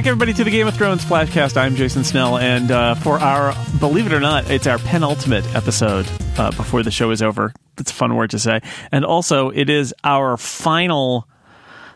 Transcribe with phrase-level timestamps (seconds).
[0.00, 1.58] back, everybody, to the Game of Thrones Flashcast.
[1.58, 6.08] I'm Jason Snell, and uh, for our, believe it or not, it's our penultimate episode
[6.38, 7.52] uh, before the show is over.
[7.76, 8.62] That's a fun word to say.
[8.90, 11.28] And also, it is our final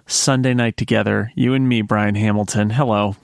[0.05, 1.33] Sunday night together.
[1.35, 2.69] You and me, Brian Hamilton.
[2.69, 3.17] Hello.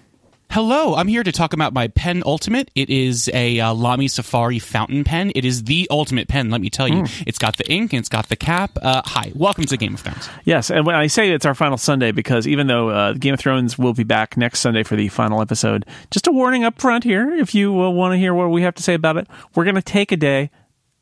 [0.52, 2.72] Hello, I'm here to talk about my pen ultimate.
[2.74, 5.30] It is a uh, Lamy Safari fountain pen.
[5.36, 7.04] It is the ultimate pen, let me tell you.
[7.24, 8.76] It's got the ink and it's got the cap.
[8.82, 10.28] Uh, hi, welcome to Game of Thrones.
[10.44, 13.38] Yes, and when I say it's our final Sunday, because even though uh, Game of
[13.38, 17.04] Thrones will be back next Sunday for the final episode, just a warning up front
[17.04, 19.62] here if you uh, want to hear what we have to say about it, we're
[19.62, 20.50] going to take a day.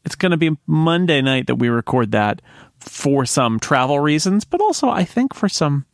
[0.04, 2.42] It's going to be Monday night that we record that
[2.80, 5.86] for some travel reasons, but also I think for some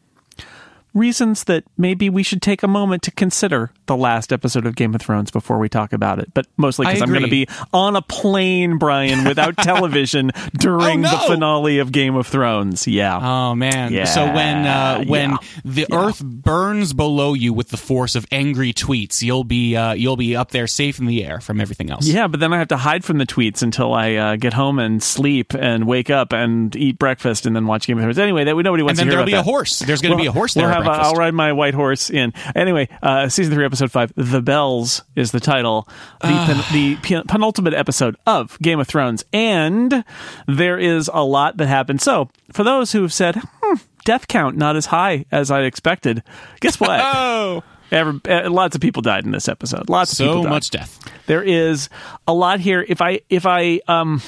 [0.95, 4.95] reasons that maybe we should take a moment to consider the last episode of Game
[4.95, 6.33] of Thrones before we talk about it.
[6.33, 11.11] But mostly because I'm going to be on a plane, Brian, without television during Oh,
[11.11, 12.87] the finale of Game of Thrones.
[12.87, 13.19] Yeah.
[13.21, 13.93] Oh man!
[13.93, 18.27] Yeah, so when uh, when yeah, the earth burns below you with the force of
[18.31, 21.91] angry tweets, you'll be uh, you'll be up there safe in the air from everything
[21.91, 22.07] else.
[22.07, 24.79] Yeah, but then I have to hide from the tweets until I uh, get home
[24.79, 28.19] and sleep and wake up and eat breakfast and then watch Game of Thrones.
[28.19, 29.23] Anyway, that we nobody and wants then to hear that.
[29.23, 29.79] And then there'll be about a horse.
[29.81, 30.69] There's going to be a horse there.
[30.69, 31.15] We'll have, breakfast.
[31.15, 32.33] I'll ride my white horse in.
[32.55, 35.89] Anyway, uh, season three, episode five, "The Bells" is the title,
[36.21, 40.05] the, pen, the pen- penultimate episode of Game of Thrones, and
[40.47, 42.01] there is a lot that happened.
[42.01, 46.23] So, for those who have said, hmm, "Death count not as high as I'd expected,"
[46.61, 47.01] guess what?
[47.17, 49.89] Oh, Every, uh, lots of people died in this episode.
[49.89, 50.51] Lots of people so died.
[50.51, 50.99] much death.
[51.27, 51.89] There is
[52.27, 52.85] a lot here.
[52.89, 54.21] If I if I um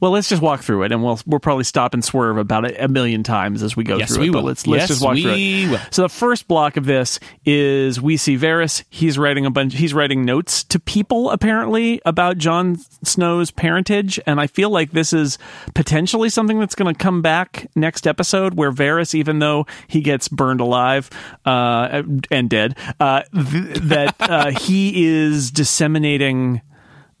[0.00, 2.76] well, let's just walk through it, and we'll we'll probably stop and swerve about it
[2.80, 4.32] a million times as we go Yes, through we it.
[4.32, 4.48] But will.
[4.48, 5.70] let's let's Yes, just walk through it.
[5.70, 5.78] will.
[5.90, 8.82] So the first block of this is we see Varys.
[8.90, 9.74] He's writing a bunch.
[9.74, 15.12] He's writing notes to people apparently about Jon Snow's parentage, and I feel like this
[15.12, 15.38] is
[15.74, 20.28] potentially something that's going to come back next episode, where Varys, even though he gets
[20.28, 21.10] burned alive
[21.44, 26.62] uh, and dead, uh, th- that uh, he is disseminating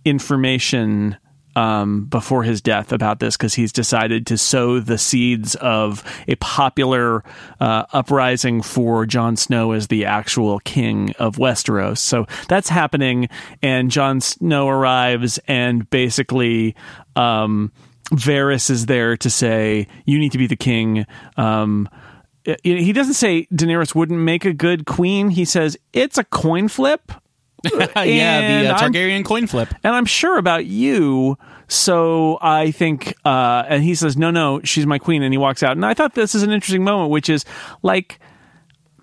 [0.04, 1.16] information
[1.56, 6.36] um, before his death about this because he's decided to sow the seeds of a
[6.36, 7.24] popular
[7.60, 11.98] uh, uprising for Jon Snow as the actual king of Westeros.
[11.98, 13.28] So that's happening,
[13.62, 16.74] and Jon Snow arrives and basically.
[17.16, 17.72] Um,
[18.12, 21.06] Varys is there to say, "You need to be the king."
[21.36, 21.88] Um,
[22.64, 25.30] he doesn't say Daenerys wouldn't make a good queen.
[25.30, 27.12] He says it's a coin flip.
[27.96, 29.72] yeah, the uh, I'm- Targaryen coin flip.
[29.82, 31.36] and I'm sure about you.
[31.68, 35.22] So I think, uh, and he says, no, no, she's my queen.
[35.22, 35.72] And he walks out.
[35.72, 37.44] And I thought this is an interesting moment, which is
[37.82, 38.18] like,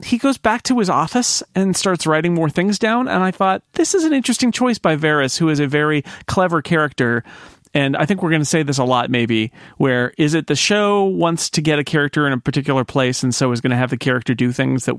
[0.03, 3.07] he goes back to his office and starts writing more things down.
[3.07, 6.61] And I thought, this is an interesting choice by Varys, who is a very clever
[6.61, 7.23] character.
[7.77, 10.55] And I think we're going to say this a lot, maybe, where is it the
[10.55, 13.77] show wants to get a character in a particular place and so is going to
[13.77, 14.95] have the character do things that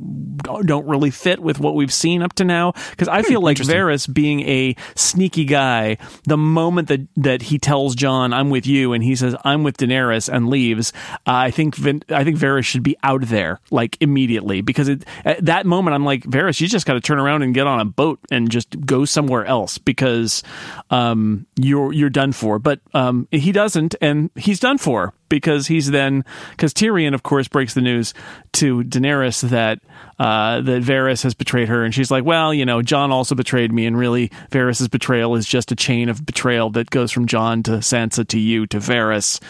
[0.64, 2.70] don't really fit with what we've seen up to now?
[2.90, 5.96] Because I feel like Varys being a sneaky guy,
[6.28, 9.76] the moment that, that he tells Jon, I'm with you, and he says, I'm with
[9.76, 10.92] Daenerys and leaves,
[11.26, 14.60] uh, I think Vin- I think Varys should be out of there, like immediately.
[14.60, 17.54] Because it, at that moment, I'm like, Varys, you just got to turn around and
[17.54, 20.44] get on a boat and just go somewhere else because
[20.90, 22.60] um, you're you're done for.
[22.60, 27.48] But um, he doesn't, and he's done for because he's then because Tyrion, of course,
[27.48, 28.14] breaks the news
[28.54, 29.80] to Daenerys that
[30.18, 33.72] uh, that Varys has betrayed her, and she's like, "Well, you know, Jon also betrayed
[33.72, 37.62] me, and really, Varys's betrayal is just a chain of betrayal that goes from Jon
[37.64, 39.40] to Sansa to you to Varys."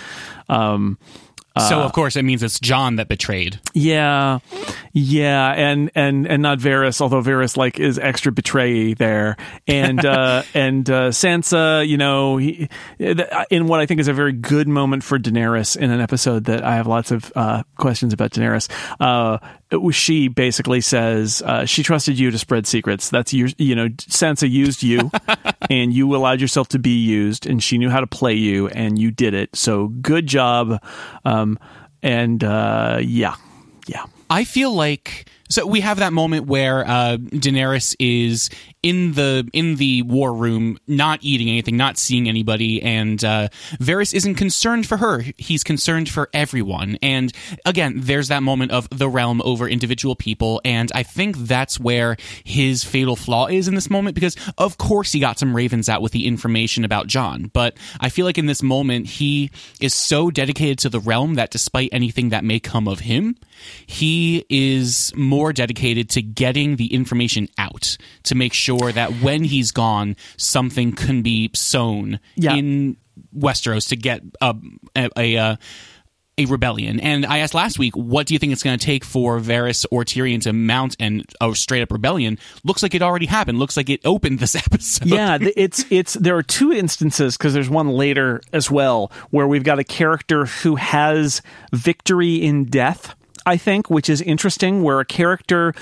[0.49, 0.99] Um,
[1.59, 3.61] so of course it means it's Jon that betrayed.
[3.75, 4.39] yeah,
[4.93, 9.37] yeah, and and and not Varys, although Varys like is extra betray there,
[9.67, 14.33] and uh, and uh, Sansa, you know, he, in what I think is a very
[14.33, 18.33] good moment for Daenerys in an episode that I have lots of uh, questions about
[18.33, 18.69] Daenerys.
[19.01, 19.39] Uh,
[19.91, 23.11] she basically says uh, she trusted you to spread secrets.
[23.11, 25.11] That's your, you know, Sansa used you,
[25.71, 28.99] and you allowed yourself to be used, and she knew how to play you, and
[28.99, 29.55] you did it.
[29.55, 30.83] So good job.
[31.25, 31.59] Um,
[32.03, 33.35] and uh, yeah,
[33.87, 34.05] yeah.
[34.31, 38.51] I feel like so we have that moment where uh, Daenerys is
[38.83, 43.49] in the in the war room, not eating anything, not seeing anybody, and uh,
[43.81, 45.25] Varys isn't concerned for her.
[45.37, 46.97] He's concerned for everyone.
[47.03, 47.33] And
[47.65, 52.17] again, there's that moment of the realm over individual people, and I think that's where
[52.45, 54.15] his fatal flaw is in this moment.
[54.15, 58.11] Because of course he got some ravens out with the information about Jon, but I
[58.11, 59.51] feel like in this moment he
[59.81, 63.37] is so dedicated to the realm that despite anything that may come of him,
[63.87, 69.73] he is more dedicated to getting the information out to make sure that when he's
[69.73, 72.55] gone, something can be sown Yeah.
[72.55, 72.97] in
[73.37, 74.55] Westeros to get a,
[74.97, 75.57] a, a, uh,
[76.41, 77.01] a rebellion.
[77.01, 79.85] And I asked last week, what do you think it's going to take for Varys
[79.91, 82.39] or Tyrion to mount an, a straight up rebellion?
[82.63, 83.59] Looks like it already happened.
[83.59, 85.09] Looks like it opened this episode.
[85.09, 89.65] Yeah, it's it's there are two instances because there's one later as well where we've
[89.65, 93.17] got a character who has victory in death
[93.49, 95.73] I think, which is interesting, where a character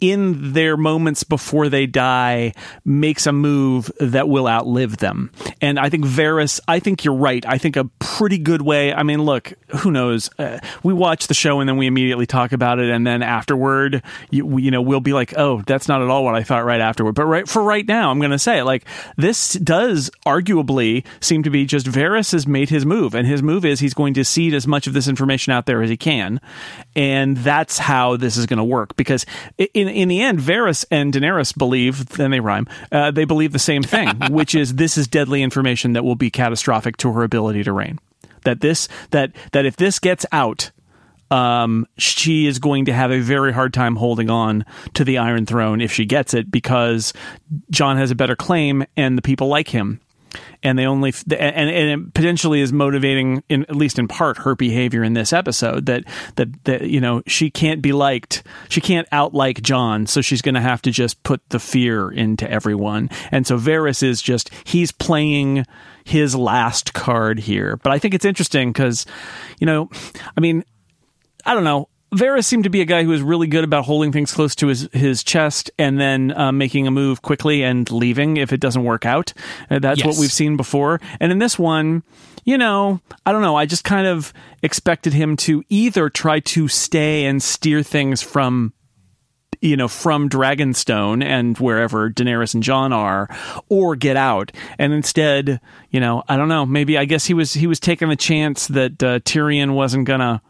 [0.00, 2.52] in their moments before they die
[2.84, 5.32] makes a move that will outlive them.
[5.60, 7.44] And I think Varys, I think you're right.
[7.44, 8.94] I think a pretty good way.
[8.94, 10.30] I mean, look, who knows?
[10.38, 14.04] Uh, we watch the show and then we immediately talk about it, and then afterward,
[14.30, 16.80] you, you know, we'll be like, oh, that's not at all what I thought right
[16.80, 17.16] afterward.
[17.16, 18.84] But right for right now, I'm going to say, like,
[19.16, 23.64] this does arguably seem to be just Varys has made his move, and his move
[23.64, 26.40] is he's going to seed as much of this information out there as he can.
[26.94, 28.94] And and that's how this is going to work.
[28.96, 29.24] Because
[29.56, 33.58] in in the end, Varys and Daenerys believe, and they rhyme, uh, they believe the
[33.58, 37.64] same thing, which is this is deadly information that will be catastrophic to her ability
[37.64, 37.98] to reign.
[38.44, 40.70] That this that that if this gets out,
[41.30, 45.46] um, she is going to have a very hard time holding on to the Iron
[45.46, 47.14] Throne if she gets it because
[47.70, 50.00] Jon has a better claim and the people like him
[50.62, 54.54] and they only and, and it potentially is motivating in at least in part her
[54.54, 56.04] behavior in this episode that
[56.36, 60.42] that that you know she can't be liked she can't out like Jon so she's
[60.42, 63.10] going to have to just put the fear into everyone.
[63.30, 65.64] And so Varys is just he's playing
[66.04, 67.78] his last card here.
[67.82, 69.06] But I think it's interesting cuz
[69.58, 69.90] you know
[70.36, 70.64] I mean
[71.44, 74.10] I don't know Varys seemed to be a guy who was really good about holding
[74.10, 78.38] things close to his, his chest and then uh, making a move quickly and leaving
[78.38, 79.32] if it doesn't work out.
[79.70, 80.06] Uh, that's yes.
[80.06, 81.00] what we've seen before.
[81.20, 82.02] And in this one,
[82.44, 83.56] you know, I don't know.
[83.56, 84.32] I just kind of
[84.62, 88.72] expected him to either try to stay and steer things from
[89.62, 93.28] you know, from Dragonstone and wherever Daenerys and Jon are,
[93.70, 94.52] or get out.
[94.78, 95.60] And instead,
[95.90, 96.66] you know, I don't know.
[96.66, 100.42] Maybe I guess he was he was taking the chance that uh, Tyrion wasn't gonna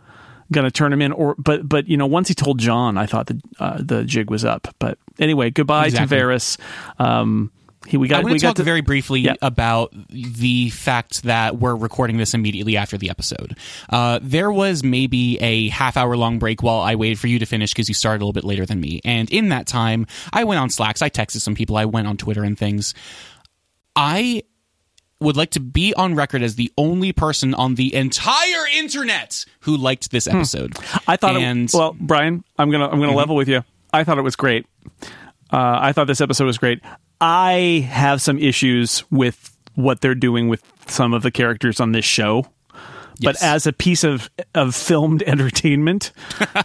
[0.53, 3.07] going to turn him in or but but you know once he told Jon, I
[3.07, 6.17] thought the uh, the jig was up but anyway goodbye exactly.
[6.17, 6.59] to Varys
[6.99, 7.51] um
[7.87, 9.35] he, we got, I want to talk to, very briefly yeah.
[9.43, 13.57] about the fact that we're recording this immediately after the episode.
[13.89, 17.47] Uh, there was maybe a half hour long break while I waited for you to
[17.47, 19.01] finish because you started a little bit later than me.
[19.05, 22.17] And in that time, I went on Slacks, I texted some people, I went on
[22.17, 22.95] Twitter and things.
[23.95, 24.43] I
[25.21, 29.77] would like to be on record as the only person on the entire internet who
[29.77, 30.37] liked this hmm.
[30.37, 30.77] episode.
[30.79, 30.99] Hmm.
[31.11, 33.17] I thought, and, it, well, Brian, I'm gonna I'm gonna mm-hmm.
[33.17, 33.65] level with you.
[33.93, 34.67] I thought it was great.
[35.51, 36.81] Uh, I thought this episode was great.
[37.21, 42.05] I have some issues with what they're doing with some of the characters on this
[42.05, 42.47] show.
[43.21, 46.13] But as a piece of of filmed entertainment,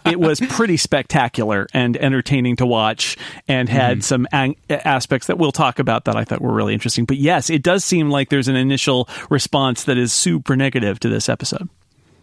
[0.05, 3.17] it was pretty spectacular and entertaining to watch,
[3.47, 4.03] and had mm.
[4.03, 7.05] some ang- aspects that we'll talk about that I thought were really interesting.
[7.05, 11.09] But yes, it does seem like there's an initial response that is super negative to
[11.09, 11.69] this episode.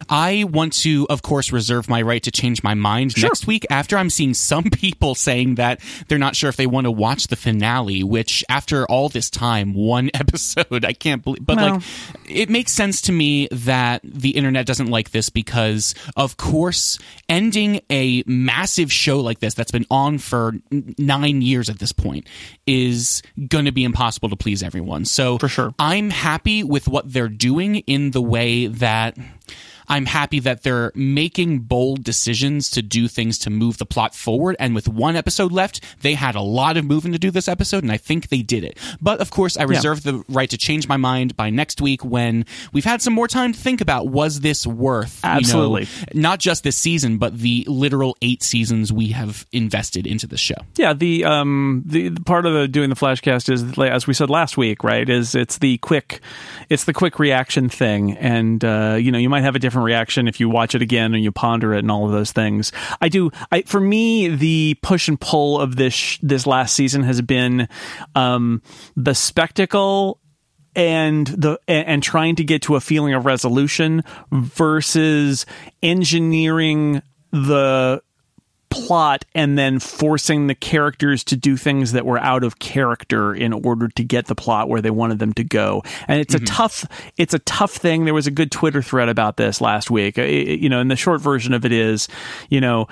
[0.09, 3.29] I want to, of course, reserve my right to change my mind sure.
[3.29, 6.85] next week after I'm seeing some people saying that they're not sure if they want
[6.85, 11.55] to watch the finale, which after all this time, one episode, I can't believe, but
[11.55, 11.67] no.
[11.67, 11.83] like,
[12.27, 16.97] it makes sense to me that the internet doesn't like this because, of course,
[17.27, 20.53] ending a massive show like this that's been on for
[20.97, 22.27] nine years at this point
[22.65, 25.05] is going to be impossible to please everyone.
[25.05, 29.17] So, for sure, I'm happy with what they're doing in the way that
[29.89, 34.55] I'm happy that they're making bold decisions to do things to move the plot forward.
[34.59, 37.83] And with one episode left, they had a lot of moving to do this episode,
[37.83, 38.77] and I think they did it.
[39.01, 40.11] But of course, I reserve yeah.
[40.11, 43.53] the right to change my mind by next week when we've had some more time
[43.53, 47.65] to think about was this worth absolutely you know, not just this season, but the
[47.67, 50.55] literal eight seasons we have invested into the show.
[50.75, 54.29] Yeah, the um the, the part of the doing the flashcast is as we said
[54.29, 55.07] last week, right?
[55.07, 56.19] Is it's the quick
[56.69, 59.85] it's the quick reaction thing, and uh, you know you might have a different different
[59.85, 62.71] reaction if you watch it again and you ponder it and all of those things.
[63.01, 63.31] I do.
[63.51, 67.67] I for me, the push and pull of this this last season has been
[68.15, 68.61] um,
[68.95, 70.19] the spectacle
[70.75, 75.45] and the and trying to get to a feeling of resolution versus
[75.81, 78.01] engineering the
[78.69, 83.53] plot and then forcing the characters to do things that were out of character in
[83.53, 85.83] order to get the plot where they wanted them to go.
[86.07, 86.43] And it's mm-hmm.
[86.43, 86.85] a tough,
[87.17, 88.05] it's a tough thing.
[88.05, 90.17] There was a good Twitter thread about this last week.
[90.17, 92.07] It, you know, and the short version of it is,
[92.49, 92.87] you know,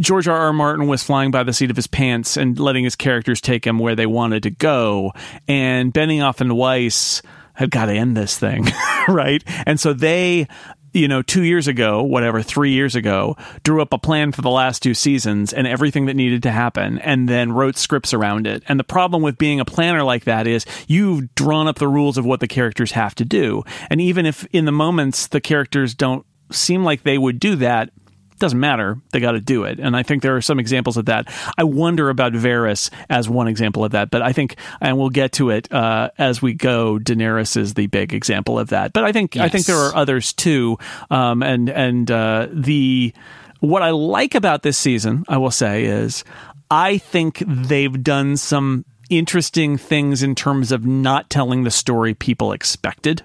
[0.00, 0.36] George R.
[0.36, 0.52] R.
[0.52, 3.78] Martin was flying by the seat of his pants and letting his characters take him
[3.78, 5.12] where they wanted to go.
[5.46, 7.22] And Benioff and Weiss
[7.54, 8.66] have got to end this thing,
[9.08, 9.42] right?
[9.66, 10.48] And so they
[10.94, 14.50] you know, two years ago, whatever, three years ago, drew up a plan for the
[14.50, 18.62] last two seasons and everything that needed to happen, and then wrote scripts around it.
[18.68, 22.16] And the problem with being a planner like that is you've drawn up the rules
[22.16, 23.64] of what the characters have to do.
[23.90, 27.90] And even if in the moments the characters don't seem like they would do that,
[28.38, 28.98] doesn't matter.
[29.12, 29.78] They got to do it.
[29.78, 31.32] And I think there are some examples of that.
[31.56, 35.32] I wonder about Varys as one example of that, but I think, and we'll get
[35.32, 36.98] to it uh, as we go.
[36.98, 38.92] Daenerys is the big example of that.
[38.92, 40.78] But I think I think there are others too.
[41.10, 43.14] Um, and and uh, the
[43.60, 46.24] what I like about this season, I will say, is
[46.70, 52.52] I think they've done some interesting things in terms of not telling the story people
[52.52, 53.22] expected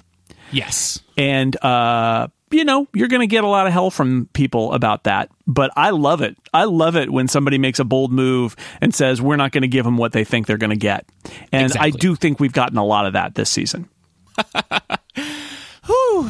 [0.51, 0.99] Yes.
[1.17, 5.03] and uh you know you're going to get a lot of hell from people about
[5.03, 8.93] that but i love it i love it when somebody makes a bold move and
[8.93, 11.05] says we're not going to give them what they think they're going to get
[11.51, 13.87] and i do think we've gotten a lot of that this season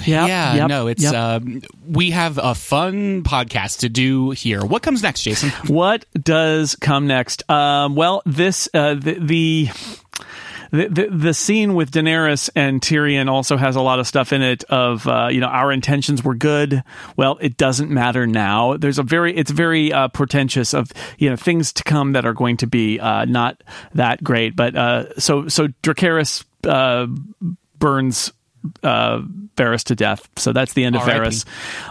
[0.06, 1.14] Yep, yeah, yep, no, it's yep.
[1.14, 4.64] um, we have a fun podcast to do here.
[4.64, 5.50] What comes next, Jason?
[5.68, 9.70] what does come next um well this uh the, the
[10.72, 14.64] the, the, scene with Daenerys and Tyrion also has a lot of stuff in it
[14.66, 16.84] of uh, you know our intentions were good.
[17.18, 18.78] Well, it doesn't matter now.
[18.78, 22.34] There's a very it's very uh, portentous of you know things to come that are
[22.34, 24.56] going to be uh, not that great.
[24.56, 27.08] But uh, so so Dracarys uh,
[27.78, 28.32] burns
[28.84, 29.22] uh,
[29.56, 30.28] Varys to death.
[30.38, 31.20] So that's the end of R.I.P.
[31.20, 31.46] Varys.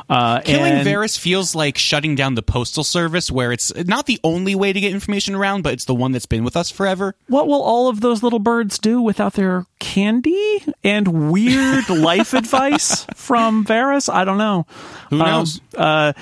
[0.09, 4.19] Uh, Killing and- Varys feels like shutting down the postal service, where it's not the
[4.25, 7.15] only way to get information around, but it's the one that's been with us forever.
[7.27, 13.07] What will all of those little birds do without their candy and weird life advice
[13.15, 14.13] from Varys?
[14.13, 14.67] I don't know.
[15.11, 15.61] Who knows?
[15.77, 16.13] Um, uh,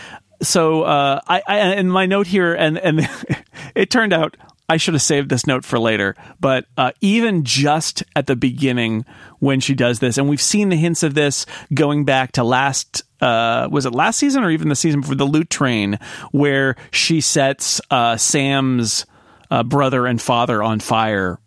[0.43, 3.09] so uh, I, I and my note here, and and
[3.75, 4.37] it turned out
[4.69, 6.17] I should have saved this note for later.
[6.41, 9.05] But uh, even just at the beginning
[9.39, 13.03] when she does this, and we've seen the hints of this going back to last.
[13.19, 15.99] Uh, was it last season or even the season before the loot train
[16.33, 19.07] where she sets uh, Sam's
[19.51, 21.41] uh, brother and father on fire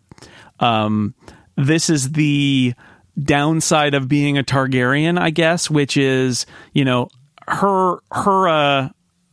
[0.60, 1.14] um,
[1.56, 2.74] this is the
[3.20, 7.08] downside of being a Targaryen, I guess, which is you know
[7.48, 8.88] her her uh,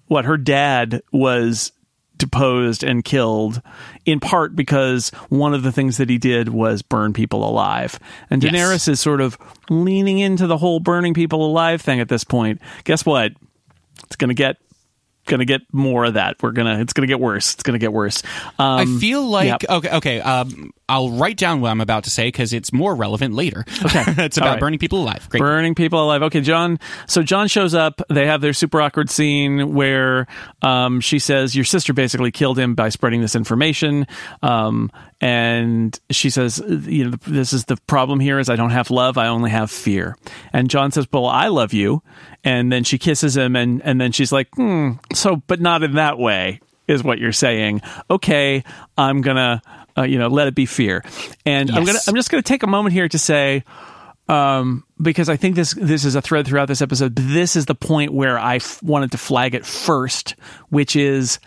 [0.07, 1.71] what her dad was
[2.17, 3.61] deposed and killed
[4.05, 7.99] in part because one of the things that he did was burn people alive.
[8.29, 8.53] And Yes.
[8.53, 9.37] Daenerys is sort of
[9.69, 12.61] leaning into the whole burning people alive thing at this point.
[12.83, 13.33] Guess what?
[14.05, 14.57] It's going to get
[15.25, 16.41] going to get more of that.
[16.41, 17.53] We're going to it's going to get worse.
[17.53, 18.23] It's going to get worse.
[18.57, 19.69] Um, I feel like yep.
[19.69, 20.21] okay, okay.
[20.21, 23.65] Um, I'll write down what I'm about to say because it's more relevant later.
[23.85, 24.03] Okay.
[24.25, 24.59] it's about right.
[24.59, 25.27] burning people alive.
[25.29, 25.39] Great.
[25.39, 26.23] burning people alive.
[26.23, 26.79] Okay, Jon.
[27.07, 28.01] So Jon shows up.
[28.09, 30.27] They have their super awkward scene where
[30.61, 34.07] um, she says, "Your sister basically killed him by spreading this information."
[34.41, 34.89] Um,
[35.19, 39.17] and she says, "You know, this is the problem here is I don't have love.
[39.17, 40.15] I only have fear."
[40.53, 42.01] And Jon says, "Well, I love you."
[42.45, 45.95] And then she kisses him, and and then she's like, "Hmm." So, but not in
[45.95, 46.61] that way.
[46.87, 47.81] Is what you're saying?
[48.09, 48.63] Okay,
[48.97, 49.61] I'm gonna,
[49.97, 51.03] uh, you know, let it be fear,
[51.45, 53.63] and I'm gonna, I'm just gonna take a moment here to say,
[54.29, 57.15] um, because I think this this is a thread throughout this episode.
[57.15, 60.35] This is the point where I f- wanted to flag it first,
[60.69, 61.39] which is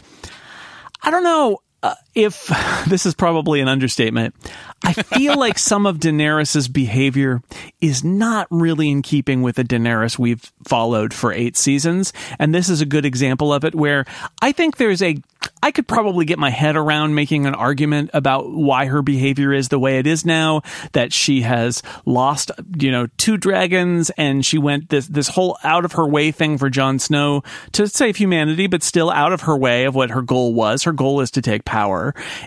[1.03, 2.51] I don't know uh, if
[2.89, 4.35] this is probably an understatement.
[4.83, 7.43] I feel like some of Daenerys's behavior
[7.81, 12.69] is not really in keeping with the Daenerys we've followed for eight seasons, and this
[12.69, 13.75] is a good example of it.
[13.75, 14.05] Where
[14.41, 15.19] I think there's a,
[15.63, 19.69] I could probably get my head around making an argument about why her behavior is
[19.69, 20.63] the way it is now.
[20.93, 25.85] That she has lost, you know, two dragons, and she went this this whole out
[25.85, 29.57] of her way thing for Jon Snow to save humanity, but still out of her
[29.57, 30.85] way of what her goal was.
[30.85, 32.00] Her goal is to take power,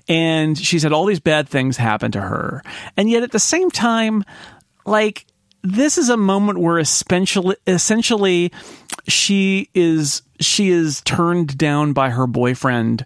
[0.08, 2.64] and she's had all these bad things happen to her,
[2.98, 4.24] and yet at the same time,
[4.86, 5.26] like
[5.64, 8.52] this is a moment where essentially essentially
[9.08, 13.06] she is she is turned down by her boyfriend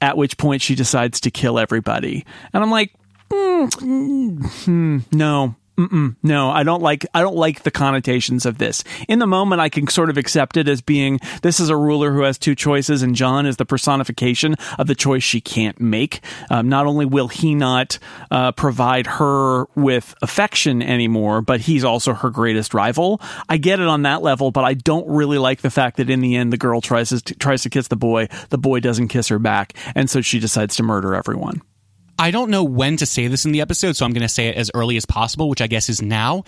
[0.00, 2.24] at which point she decides to kill everybody.
[2.52, 2.92] And i'm like
[3.30, 8.82] mm, mm, no Mm-mm, no, I don't like I don't like the connotations of this.
[9.06, 12.12] In the moment, I can sort of accept it as being this is a ruler
[12.12, 16.20] who has two choices, and Jon is the personification of the choice she can't make.
[16.50, 18.00] Um, not only will he not
[18.32, 23.20] uh, provide her with affection anymore, but he's also her greatest rival.
[23.48, 26.20] I get it on that level, but I don't really like the fact that in
[26.20, 29.28] the end, the girl tries to tries to kiss the boy, the boy doesn't kiss
[29.28, 31.62] her back, and so she decides to murder everyone.
[32.18, 34.48] I don't know when to say this in the episode, so I'm going to say
[34.48, 36.44] it as early as possible, which I guess is now.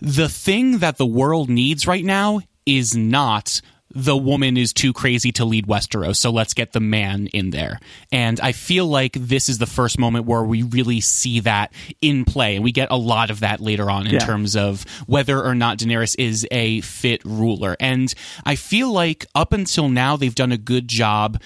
[0.00, 3.60] The thing that the world needs right now is not
[3.96, 7.78] the woman is too crazy to lead Westeros, so let's get the man in there.
[8.10, 12.24] And I feel like this is the first moment where we really see that in
[12.24, 14.18] play, and we get a lot of that later on in Yeah.
[14.18, 17.76] terms of whether or not Daenerys is a fit ruler.
[17.78, 18.12] And
[18.44, 21.40] I feel like up until now, they've done a good job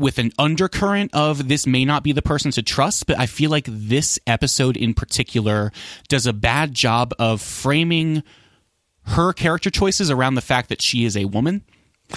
[0.00, 3.50] with an undercurrent of this may not be the person to trust, but I feel
[3.50, 5.72] like this episode in particular
[6.08, 8.22] does a bad job of framing
[9.04, 11.62] her character choices around the fact that she is a woman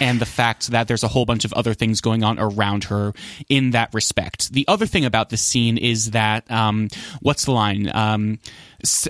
[0.01, 3.13] and the fact that there's a whole bunch of other things going on around her
[3.49, 4.51] in that respect.
[4.51, 6.89] The other thing about this scene is that um,
[7.21, 7.91] what's the line?
[7.93, 8.39] Um,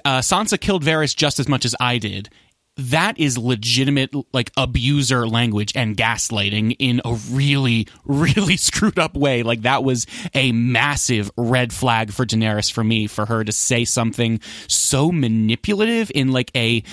[0.06, 2.30] uh, Sansa killed Varys just as much as I did,
[2.77, 9.44] that is legitimate like abuser language and gaslighting in a really really screwed up way.
[9.44, 13.86] Like that was a massive red flag for Daenerys for me for her to say
[13.86, 16.84] something so manipulative in like a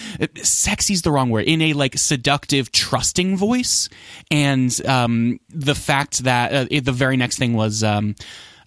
[0.43, 3.89] sexy's the wrong word in a like seductive trusting voice.
[4.31, 8.15] And um the fact that uh, the very next thing was um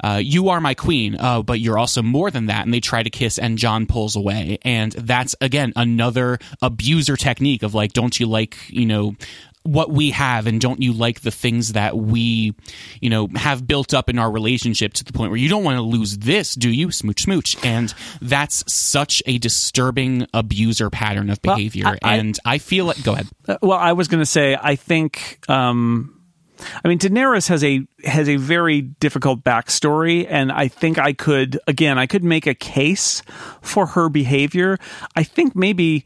[0.03, 2.65] uh, you are my queen, uh, but you're also more than that.
[2.65, 4.59] And they try to kiss, and Jon pulls away.
[4.63, 9.15] And that's, again, another abuser technique of like, don't you like, you know,
[9.63, 10.45] what we have?
[10.45, 12.53] And don't you like the things that we
[12.99, 15.77] you know have built up in our relationship to the point where you don't want
[15.77, 16.91] to lose this do you?
[16.91, 17.55] Smooch smooch.
[17.63, 21.85] And that's such a disturbing abuser pattern of behavior.
[21.85, 23.27] Well, I, and I, I feel like go ahead.
[23.47, 26.22] Uh, well i was going to say i think um
[26.83, 31.59] I mean, Daenerys has a has a very difficult backstory, and I think I could
[31.67, 33.21] again I could make a case
[33.61, 34.77] for her behavior.
[35.15, 36.05] I think maybe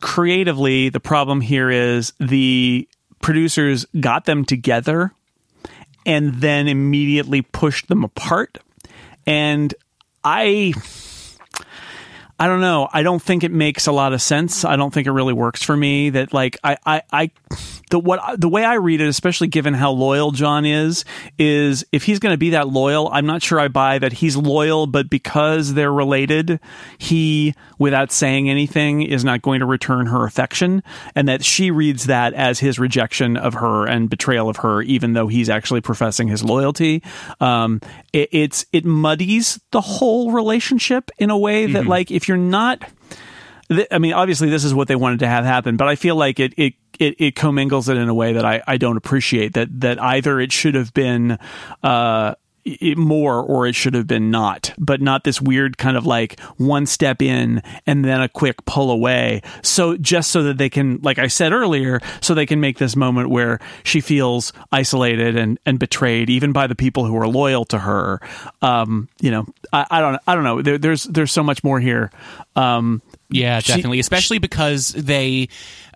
[0.00, 2.88] creatively the problem here is the
[3.20, 5.12] producers got them together
[6.04, 8.58] and then immediately pushed them apart,
[9.26, 9.74] and
[10.22, 10.74] I.
[12.38, 12.88] I don't know.
[12.92, 14.64] I don't think it makes a lot of sense.
[14.64, 17.30] I don't think it really works for me that like I I, I
[17.90, 21.04] the what the way I read it, especially given how loyal Jon is,
[21.38, 24.36] is if he's going to be that loyal, I'm not sure I buy that he's
[24.36, 26.58] loyal, but because they're related,
[26.98, 30.82] he, without saying anything, is not going to return her affection,
[31.14, 35.12] and that she reads that as his rejection of her and betrayal of her, even
[35.12, 37.02] though he's actually professing his loyalty.
[37.38, 37.80] Um,
[38.12, 41.88] it, it's it muddies the whole relationship in a way that, mm-hmm.
[41.88, 42.82] like, if you're not
[43.90, 46.38] I mean, obviously, this is what they wanted to have happen, but I feel like
[46.38, 49.54] it it it, it commingles it in a way that I, I don't appreciate.
[49.54, 51.38] That that either it should have been
[51.82, 52.34] uh,
[52.96, 56.86] more or it should have been not, but not this weird kind of like one
[56.86, 59.42] step in and then a quick pull away.
[59.62, 62.96] So just so that they can, like I said earlier, so they can make this
[62.96, 67.64] moment where she feels isolated and, and betrayed even by the people who are loyal
[67.66, 68.20] to her.
[68.62, 70.62] Um, you know, I, I don't, I don't know.
[70.62, 72.10] There, there's, there's so much more here.
[72.56, 73.96] Um, yeah, definitely.
[73.98, 75.48] She, Especially because they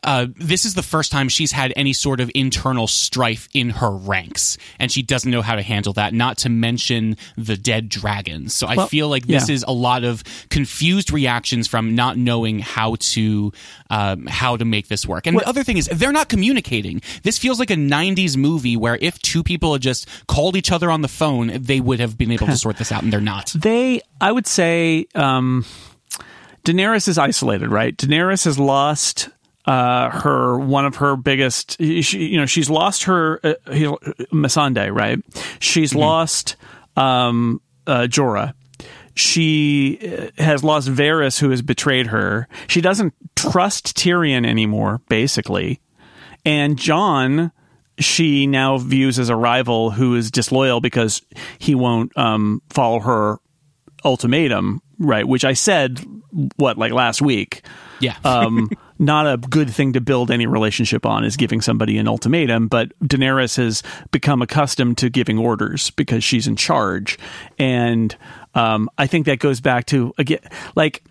[0.02, 3.90] uh, this is the first time she's had any sort of internal strife in her
[3.90, 6.14] ranks, and she doesn't know how to handle that.
[6.14, 8.54] Not to mention the dead dragons.
[8.54, 9.54] So well, I feel like this yeah.
[9.54, 13.52] is a lot of confused reactions from not knowing how to
[13.90, 15.26] um, how to make this work.
[15.26, 17.00] And well, the other thing is they're not communicating.
[17.22, 20.90] This feels like a '90s movie where if two people had just called each other
[20.90, 23.52] on the phone, they would have been able to sort this out, and they're not.
[23.54, 25.06] They, I would say.
[25.14, 25.64] Um,
[26.64, 27.96] Daenerys is isolated, right?
[27.96, 29.30] Daenerys has lost
[29.68, 31.76] uh, her one of her biggest.
[31.78, 33.54] She, you know, she's lost her uh,
[34.33, 35.18] Missandei, right?
[35.61, 36.00] She's mm-hmm.
[36.00, 36.57] lost
[36.96, 38.54] um, uh, Jorah.
[39.14, 42.48] She uh, has lost Varys, who has betrayed her.
[42.66, 45.81] She doesn't trust Tyrion anymore, basically.
[46.46, 47.52] And Jon,
[47.98, 51.20] she now views as a rival who is disloyal because
[51.59, 53.38] he won't um, follow her
[54.02, 55.28] ultimatum, right?
[55.28, 56.00] Which I said,
[56.57, 57.66] what, like last week.
[58.00, 58.16] Yeah.
[58.24, 62.68] um, not a good thing to build any relationship on is giving somebody an ultimatum,
[62.68, 67.18] but Daenerys has become accustomed to giving orders because she's in charge.
[67.58, 68.16] And
[68.54, 70.40] um, I think that goes back to, again,
[70.74, 71.02] like,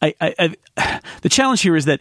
[0.00, 2.00] I, I, I, the challenge here is that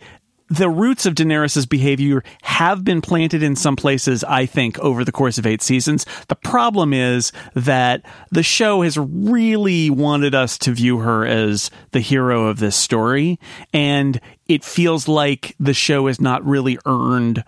[0.49, 5.11] the roots of Daenerys' behavior have been planted in some places, I think, over the
[5.11, 6.05] course of eight seasons.
[6.27, 11.99] The problem is that the show has really wanted us to view her as the
[11.99, 13.39] hero of this story,
[13.73, 17.43] and it feels like the show has not really earned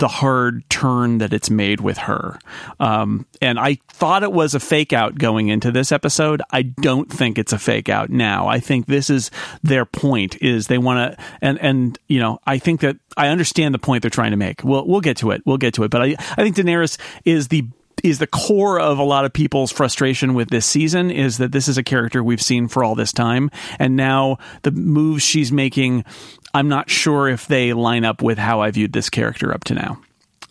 [0.00, 2.38] the hard turn that it's made with her.
[2.80, 6.42] Um, and I thought it was a fake out going into this episode.
[6.50, 8.48] I don't think it's a fake out now.
[8.48, 9.30] I think this is
[9.62, 13.74] their point is they want to, and, and, you know, I think that I understand
[13.74, 14.64] the point they're trying to make.
[14.64, 15.42] We'll, we'll get to it.
[15.44, 15.90] We'll get to it.
[15.90, 17.66] But I, I think Daenerys is the
[18.02, 21.68] is the core of a lot of people's frustration with this season is that this
[21.68, 26.04] is a character we've seen for all this time and now the moves she's making
[26.52, 29.74] I'm not sure if they line up with how I viewed this character up to
[29.74, 30.00] now.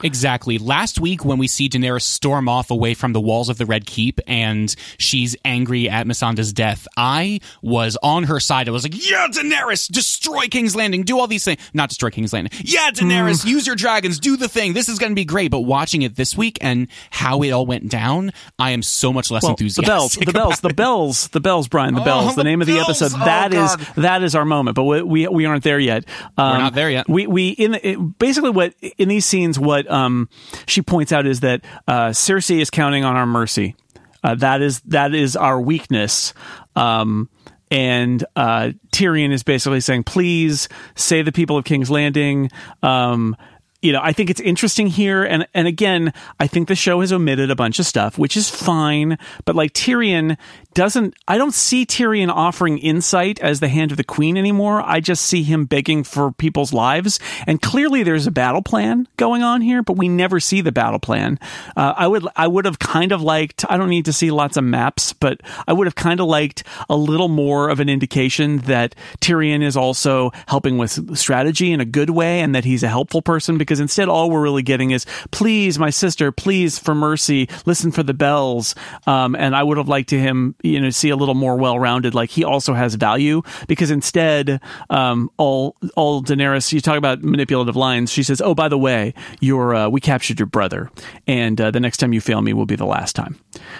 [0.03, 0.57] Exactly.
[0.57, 3.85] Last week, when we see Daenerys storm off away from the walls of the Red
[3.85, 8.67] Keep and she's angry at Missandei's death, I was on her side.
[8.67, 11.59] I was like, yeah, Daenerys, destroy King's Landing, do all these things.
[11.73, 12.51] Not destroy King's Landing.
[12.63, 14.73] Yeah, Daenerys, use your dragons, do the thing.
[14.73, 15.51] This is going to be great.
[15.51, 19.31] But watching it this week and how it all went down, I am so much
[19.31, 19.81] less Well, enthusiastic.
[19.81, 22.35] the bells, the bells, the bells, the bells, Brian, the Oh, bells.
[22.35, 23.11] The the name of the episode.
[23.15, 23.87] Oh, That is God.
[23.97, 26.05] that is our moment, but we we, we aren't there yet.
[26.37, 27.09] Um, We're not there yet.
[27.09, 30.29] We we in the, it, basically what in these scenes what um
[30.67, 33.75] she points out is that uh, Cersei is counting on our mercy.
[34.23, 36.33] Uh, that is that is our weakness.
[36.75, 37.29] Um,
[37.71, 42.49] and uh, Tyrion is basically saying, "Please save the people of King's Landing."
[42.81, 43.35] Um,
[43.81, 47.13] you know, I think it's interesting here, and and again, I think the show has
[47.13, 49.17] omitted a bunch of stuff, which is fine.
[49.45, 50.37] But like Tyrion
[50.73, 54.81] doesn't, I don't see Tyrion offering insight as the hand of the Queen anymore.
[54.81, 59.43] I just see him begging for people's lives, and clearly there's a battle plan going
[59.43, 61.39] on here, but we never see the battle plan.
[61.77, 63.63] Uh, I would, I would have kind of liked.
[63.69, 66.63] I don't need to see lots of maps, but I would have kind of liked
[66.89, 71.85] a little more of an indication that Tyrion is also helping with strategy in a
[71.85, 73.57] good way, and that he's a helpful person.
[73.69, 78.01] Because instead, all we're really getting is, "Please, my sister, please, for mercy, listen for
[78.01, 78.73] the bells."
[79.05, 82.15] Um, and I would have liked to him, you know, see a little more well-rounded.
[82.15, 83.43] Like he also has value.
[83.67, 88.11] Because instead, um, all all Daenerys, you talk about manipulative lines.
[88.11, 90.89] She says, "Oh, by the way, your uh, we captured your brother,
[91.27, 93.37] and uh, the next time you fail me will be the last time."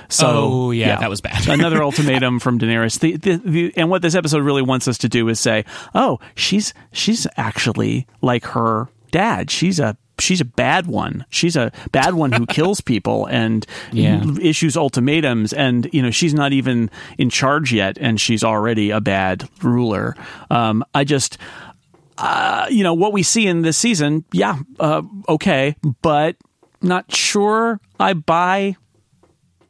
[0.10, 1.48] So, Oh, yeah, that was bad.
[1.50, 3.00] Another ultimatum from Daenerys.
[3.00, 6.20] The, the, the, and what this episode really wants us to do is say, "Oh,
[6.36, 9.50] she's she's actually like her dad.
[9.52, 11.26] She's a she's a bad one.
[11.30, 14.24] She's a bad one who kills people and Yeah.
[14.42, 15.54] issues ultimatums.
[15.54, 20.16] And you know, she's not even in charge yet, and she's already a bad ruler.
[20.50, 21.38] Um, I just."
[22.22, 26.36] Uh, you know what we see in this season, yeah, uh, okay, but
[26.82, 28.76] not sure I buy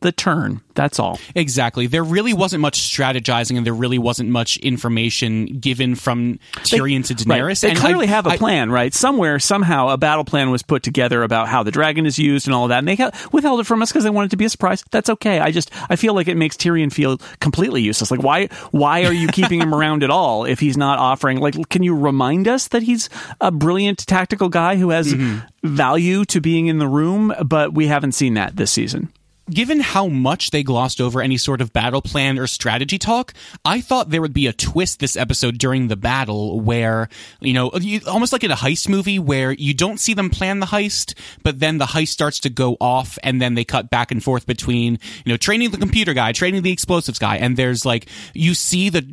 [0.01, 0.61] the turn.
[0.75, 1.19] That's all.
[1.35, 1.87] Exactly.
[1.87, 7.13] There really wasn't much strategizing, and there really wasn't much information given from Tyrion to
[7.29, 7.41] Right.
[7.41, 7.59] Daenerys.
[7.59, 8.93] They and clearly I- have a I- plan, right?
[8.93, 12.55] Somewhere, somehow, a battle plan was put together about how the dragon is used and
[12.55, 12.79] all of that.
[12.79, 12.97] And they
[13.33, 14.83] withheld it from us because they wanted it to be a surprise.
[14.91, 15.39] That's okay.
[15.39, 18.09] I just I feel like it makes Tyrion feel completely useless.
[18.09, 21.39] Like why why are you keeping him around at all if he's not offering?
[21.39, 23.09] Like, can you remind us that he's
[23.41, 25.39] a brilliant tactical guy who has Mm-hmm.
[25.75, 27.33] value to being in the room?
[27.45, 29.11] But we haven't seen that this season.
[29.49, 33.33] Given how much they glossed over any sort of battle plan or strategy talk,
[33.65, 37.09] I thought there would be a twist this episode during the battle where,
[37.39, 37.71] you know,
[38.07, 41.59] almost like in a heist movie where you don't see them plan the heist, but
[41.59, 44.99] then the heist starts to go off and then they cut back and forth between,
[45.25, 48.89] you know, training the computer guy, training the explosives guy, and there's like, you see
[48.89, 49.05] the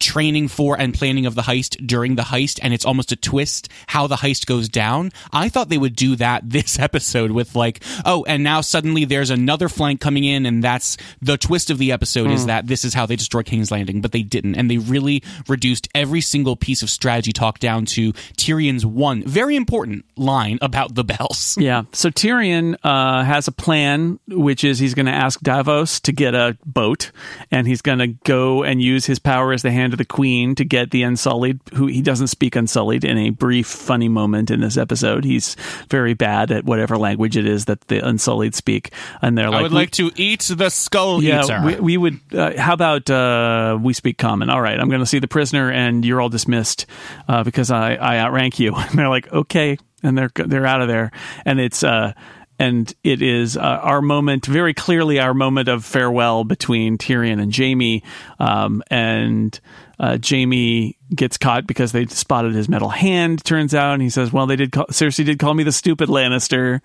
[0.00, 3.68] training for and planning of the heist during the heist and it's almost a twist
[3.88, 5.10] how the heist goes down.
[5.32, 9.30] I thought they would do that this episode with like oh and now suddenly there's
[9.30, 12.94] another flank coming in and that's the twist of the episode is that this is
[12.94, 16.82] how they destroy king's landing but they didn't and they really reduced every single piece
[16.82, 21.58] of strategy talk down to tyrion's one very important line about the bells.
[21.64, 21.84] Yeah.
[21.92, 26.34] So Tyrion uh, has a plan, which is he's going to ask Davos to get
[26.34, 27.10] a boat,
[27.50, 30.54] and he's going to go and use his power as the hand of the Queen
[30.54, 31.60] to get the Unsullied.
[31.74, 35.24] Who he doesn't speak Unsullied in a brief, funny moment in this episode.
[35.24, 35.56] He's
[35.88, 39.62] very bad at whatever language it is that the Unsullied speak, and they're like, i
[39.62, 42.20] would like to eat the skull eater yeah, we, we would.
[42.32, 44.50] Uh, how about uh, we speak common?
[44.50, 46.86] All right, I'm going to see the prisoner, and you're all dismissed
[47.28, 48.74] uh, because I, I outrank you.
[48.84, 51.10] And they're like, okay, and they're they're out of there,
[51.44, 52.12] and it's uh,
[52.58, 57.54] and it is uh, our moment, very clearly our moment of farewell between Tyrion and
[57.54, 58.02] Jaime,
[58.38, 59.58] um, and.
[59.98, 63.44] Uh, Jaime gets caught because they spotted his metal hand.
[63.44, 64.72] Turns out, and he says, "Well, they did.
[64.72, 66.80] Call, Cersei did call me the stupid Lannister."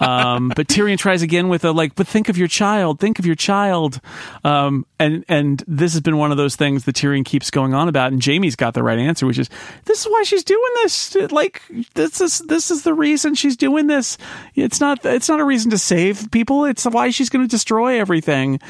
[0.00, 3.00] um, but Tyrion tries again with a like, "But think of your child.
[3.00, 4.00] Think of your child."
[4.44, 7.88] Um, and and this has been one of those things that Tyrion keeps going on
[7.88, 8.12] about.
[8.12, 9.48] And Jaime's got the right answer, which is,
[9.84, 11.16] "This is why she's doing this.
[11.32, 11.62] Like,
[11.94, 14.18] this is this is the reason she's doing this.
[14.54, 16.64] It's not it's not a reason to save people.
[16.64, 18.60] It's why she's going to destroy everything."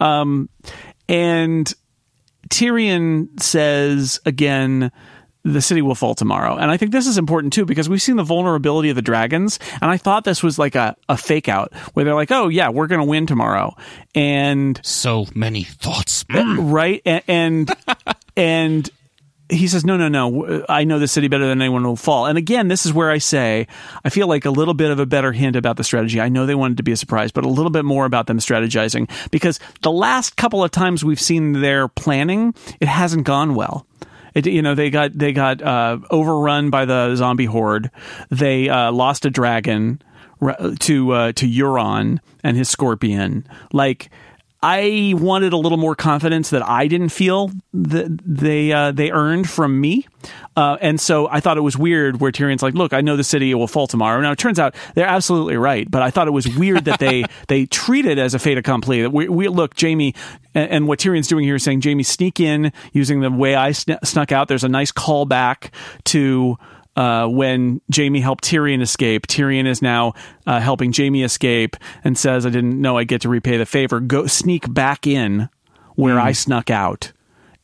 [0.00, 0.48] Um,
[1.08, 1.72] and
[2.48, 4.90] Tyrion says again,
[5.44, 6.56] the city will fall tomorrow.
[6.56, 9.58] And I think this is important too because we've seen the vulnerability of the dragons.
[9.80, 12.68] And I thought this was like a, a fake out where they're like, oh, yeah,
[12.68, 13.74] we're going to win tomorrow.
[14.14, 17.00] And so many thoughts uh, right.
[17.04, 17.70] And, and,
[18.36, 18.90] and
[19.50, 20.64] he says, no, no, no.
[20.68, 22.26] I know the city better than anyone will fall.
[22.26, 23.66] And again, this is where I say,
[24.04, 26.20] I feel like a little bit of a better hint about the strategy.
[26.20, 28.38] I know they wanted to be a surprise, but a little bit more about them
[28.38, 33.86] strategizing because the last couple of times we've seen their planning, it hasn't gone well.
[34.34, 37.90] It, you know, they got they got uh, overrun by the zombie horde.
[38.30, 40.02] They uh, lost a dragon
[40.40, 43.46] to uh, to Euron and his scorpion.
[43.72, 44.10] Like
[44.60, 49.48] I wanted a little more confidence that I didn't feel that they uh, they earned
[49.48, 50.06] from me,
[50.56, 53.22] uh, and so I thought it was weird where Tyrion's like, "Look, I know the
[53.22, 56.32] city will fall tomorrow." Now it turns out they're absolutely right, but I thought it
[56.32, 59.02] was weird that they they treat it as a fait accompli.
[59.02, 60.12] That we, we look, Jaime,
[60.56, 63.70] and, and, what Tyrion's doing here is saying, Jaime, sneak in using the way I
[63.70, 65.70] sn- snuck out." There's a nice callback
[66.06, 66.58] to
[66.98, 69.28] uh, when Jaime helped Tyrion escape.
[69.28, 70.14] Tyrion is now
[70.48, 74.00] uh, helping Jaime escape and says, "I didn't know I get to repay the favor.
[74.00, 75.48] Go sneak back in
[75.94, 76.22] where mm.
[76.22, 77.12] I snuck out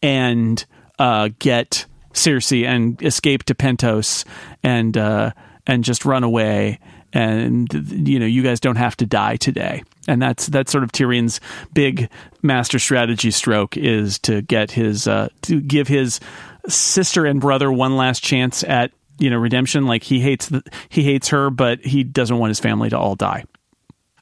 [0.01, 0.64] and
[1.01, 4.25] uh, get Cersei and escape to Pentos
[4.62, 5.33] and uh,
[5.66, 6.79] and just run away."
[7.16, 7.73] and
[8.09, 11.40] you know you guys don't have to die today and that's that's sort of Tyrion's
[11.73, 12.11] big
[12.42, 16.18] master strategy stroke is to get his uh, to give his
[16.66, 21.03] sister and brother one last chance at you know redemption like he hates the, he
[21.03, 23.44] hates her but he doesn't want his family to all die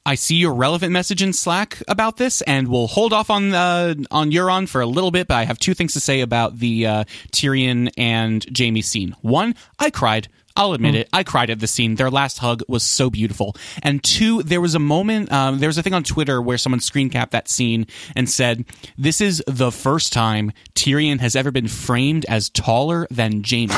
[0.05, 3.95] I see your relevant message in Slack about this, and we'll hold off on uh,
[4.11, 5.29] on Euron for a little bit.
[5.29, 9.15] But I have two things to say about the uh, Tyrion and Jaime scene.
[9.21, 10.27] One, I cried.
[10.55, 10.99] I'll admit mm.
[10.99, 11.09] it.
[11.11, 11.95] I cried at the scene.
[11.95, 13.55] Their last hug was so beautiful.
[13.81, 16.79] And two, there was a moment, um, there was a thing on Twitter where someone
[16.79, 18.65] screen capped that scene and said,
[18.97, 23.73] This is the first time Tyrion has ever been framed as taller than Jaime.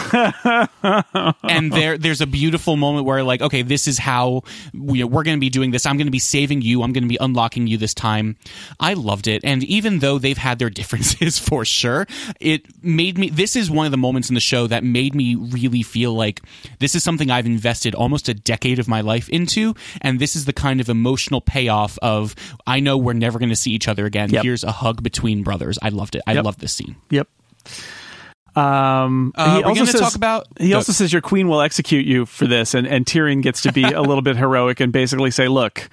[1.43, 5.37] and there, there's a beautiful moment where, like, okay, this is how we, we're going
[5.37, 5.85] to be doing this.
[5.85, 6.83] I'm going to be saving you.
[6.83, 8.35] I'm going to be unlocking you this time.
[8.79, 9.45] I loved it.
[9.45, 12.05] And even though they've had their differences for sure,
[12.41, 15.35] it made me, this is one of the moments in the show that made me
[15.35, 16.41] really feel like,
[16.79, 20.45] this is something I've invested almost a decade of my life into, and this is
[20.45, 24.05] the kind of emotional payoff of I know we're never going to see each other
[24.05, 24.29] again.
[24.29, 24.43] Yep.
[24.43, 25.79] Here's a hug between brothers.
[25.81, 26.23] I loved it.
[26.27, 26.45] I yep.
[26.45, 26.95] love this scene.
[27.09, 27.27] Yep.
[28.55, 30.47] Um, uh, he also says, talk about.
[30.57, 33.73] He also says your queen will execute you for this, and and Tyrion gets to
[33.73, 35.89] be a little bit heroic and basically say, "Look,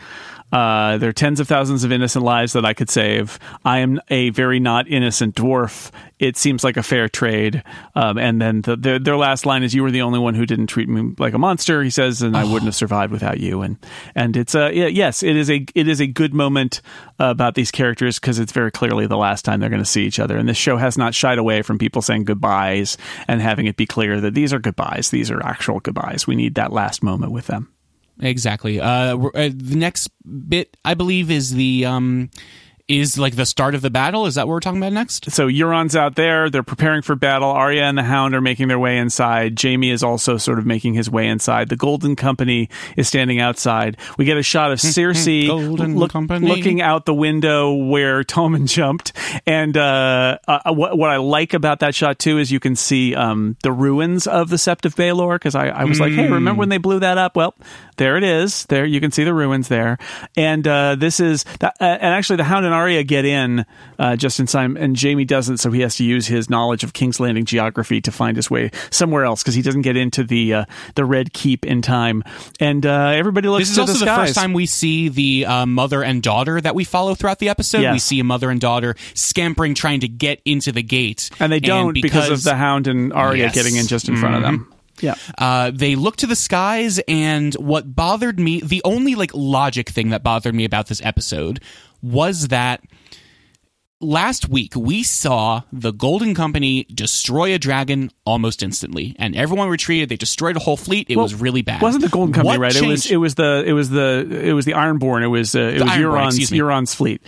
[0.53, 3.39] uh, there are tens of thousands of innocent lives that I could save.
[3.65, 5.91] I am a very not innocent dwarf.
[6.19, 7.63] It seems like a fair trade.
[7.95, 10.45] Um, and then the, the, their last line is, "You were the only one who
[10.47, 12.37] didn't treat me like a monster." He says, "And.
[12.37, 13.79] I wouldn't have survived without you." And
[14.15, 16.83] and it's a yes, it is a it is a good moment
[17.19, 20.05] uh, about these characters because it's very clearly the last time they're going to see
[20.05, 20.37] each other.
[20.37, 23.87] And this show has not shied away from people saying goodbyes and having it be
[23.87, 25.11] clear that these are goodbyes.
[25.11, 26.27] These are actual goodbyes.
[26.27, 27.73] We need that last moment with them.
[28.23, 28.81] Exactly.
[28.81, 30.09] Uh, uh, the next
[30.49, 32.31] bit, I believe, is the um,
[32.93, 34.27] is like the start of the battle.
[34.27, 35.31] Is that what we're talking about next?
[35.31, 36.51] So Euron's out there.
[36.51, 37.49] They're preparing for battle.
[37.49, 39.61] Arya and the Hound are making their way inside.
[39.61, 41.69] Jaime is also sort of making his way inside.
[41.69, 43.97] The Golden Company is standing outside.
[44.19, 49.13] We get a shot of Cersei look, looking out the window where Tommen jumped.
[49.47, 53.15] And uh, uh, what, what I like about that shot too is you can see
[53.15, 55.35] um, the ruins of the Sept of Baelor.
[55.35, 56.03] Because I, I, was mm.
[56.03, 57.37] like, hey, remember when they blew that up?
[57.37, 57.55] Well,
[57.97, 58.67] there it is.
[58.67, 59.99] There you can see the ruins there.
[60.37, 63.67] And uh, this is that, uh, and actually the Hound and Arya get in
[63.99, 66.93] uh, just in time, and Jaime doesn't, so he has to use his knowledge of
[66.93, 70.55] King's Landing geography to find his way somewhere else because he doesn't get into the
[70.55, 70.65] uh,
[70.95, 72.23] the Red Keep in time.
[72.61, 73.63] And uh, everybody looks.
[73.63, 76.75] This is also the, the, first time we see the uh, mother and daughter that
[76.75, 77.81] we follow throughout the episode.
[77.81, 77.93] Yes.
[77.95, 81.61] We see a mother and daughter scampering, trying to get into the gate, and they
[81.61, 83.55] don't and because, because, of the Hound and Arya yes.
[83.55, 84.21] getting in just in mm-hmm.
[84.21, 84.59] front of them.
[84.59, 84.73] Mm-hmm.
[85.01, 85.15] Yeah.
[85.37, 90.11] Uh, they look to the skies, and what bothered me, the only like logic thing
[90.11, 91.61] that bothered me about this episode
[92.03, 92.83] was that
[94.03, 100.09] last week we saw the Golden Company destroy a dragon almost instantly, and everyone retreated.
[100.09, 101.09] They destroyed a whole fleet.
[101.09, 101.81] It well, was really bad.
[101.81, 102.73] Wasn't the Golden Company what right?
[102.73, 102.85] Changed?
[102.85, 103.11] It was.
[103.11, 103.65] It was the.
[103.67, 104.41] It was the.
[104.49, 105.23] It was the Ironborn.
[105.23, 105.55] It was.
[105.55, 106.51] Uh, it the was Euron's.
[106.51, 107.23] Euron's fleet.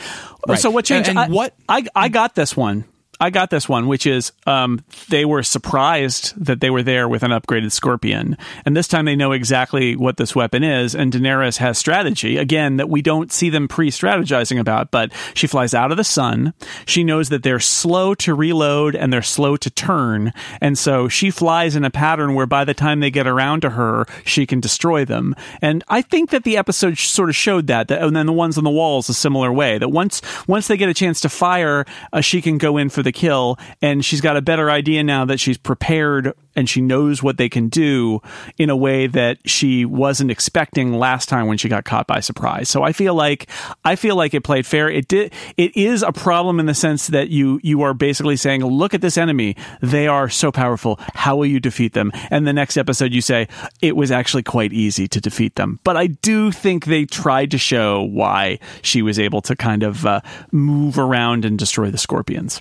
[0.46, 0.58] Right.
[0.58, 1.08] So what changed?
[1.08, 2.84] And, and I, what I I got this one
[3.24, 7.22] I got this one, which is um, they were surprised that they were there with
[7.22, 10.94] an upgraded Scorpion, and this time they know exactly what this weapon is.
[10.94, 15.72] And Daenerys has strategy again that we don't see them pre-strategizing about, but she flies
[15.72, 16.52] out of the sun.
[16.84, 21.30] She knows that they're slow to reload and they're slow to turn, and so she
[21.30, 24.60] flies in a pattern where by the time they get around to her, she can
[24.60, 25.34] destroy them.
[25.62, 28.58] And I think that the episode sort of showed that, that and then the ones
[28.58, 29.78] on the walls a similar way.
[29.78, 33.02] That once once they get a chance to fire, uh, she can go in for
[33.02, 37.22] the kill, and she's got a better idea now that she's prepared and she knows
[37.22, 38.20] what they can do
[38.58, 42.68] in a way that she wasn't expecting last time when she got caught by surprise.
[42.68, 43.48] So I feel like
[43.84, 44.88] I feel like it played fair.
[44.88, 45.32] It did.
[45.56, 49.00] It is a problem in the sense that you you are basically saying, look at
[49.00, 49.56] this enemy.
[49.80, 50.98] They are so powerful.
[51.14, 52.12] How will you defeat them?
[52.30, 53.48] And the next episode you say
[53.82, 55.80] it was actually quite easy to defeat them.
[55.84, 60.06] But I do think they tried to show why she was able to kind of
[60.06, 60.20] uh,
[60.52, 62.60] move around and destroy the scorpions.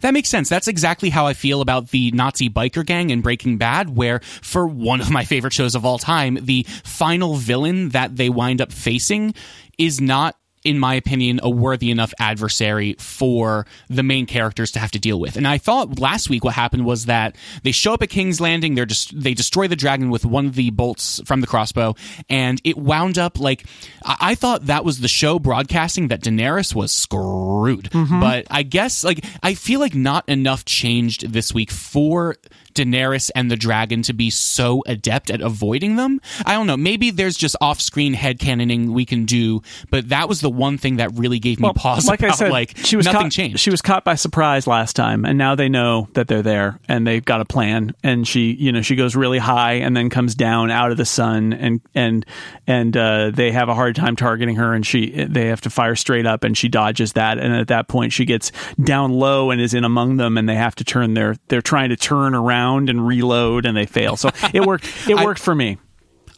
[0.00, 0.48] That makes sense.
[0.48, 4.66] That's exactly how I feel about the Nazi biker gang in Breaking Bad, where for
[4.66, 8.72] one of my favorite shows of all time, the final villain that they wind up
[8.72, 9.34] facing
[9.78, 14.90] is not in my opinion, a worthy enough adversary for the main characters to have
[14.90, 15.36] to deal with.
[15.36, 18.74] And I thought last week what happened was that they show up at King's Landing,
[18.74, 21.94] they're just they destroy the dragon with one of the bolts from the crossbow,
[22.28, 23.64] and it wound up like
[24.04, 27.90] I, I thought that was the show broadcasting that Daenerys was screwed.
[27.90, 28.20] Mm-hmm.
[28.20, 32.36] But I guess like I feel like not enough changed this week for
[32.74, 36.20] Daenerys and the dragon to be so adept at avoiding them.
[36.46, 36.76] I don't know.
[36.76, 41.10] Maybe there's just off-screen headcanoning we can do, but that was the one thing that
[41.14, 42.06] really gave me Well, pause.
[42.06, 43.60] like about, I said, like she was nothing caught, changed.
[43.60, 47.06] She was caught by surprise last time, and now they know that they're there, and
[47.06, 47.94] they've got a plan.
[48.02, 51.04] And she, you know, she goes really high and then comes down out of the
[51.04, 52.24] sun, and and
[52.66, 55.96] and uh, they have a hard time targeting her, and she they have to fire
[55.96, 58.52] straight up, and she dodges that, and at that point she gets
[58.82, 61.88] down low and is in among them, and they have to turn their they're trying
[61.90, 64.16] to turn around and reload, and they fail.
[64.16, 64.86] So it worked.
[65.08, 65.78] It I- worked for me.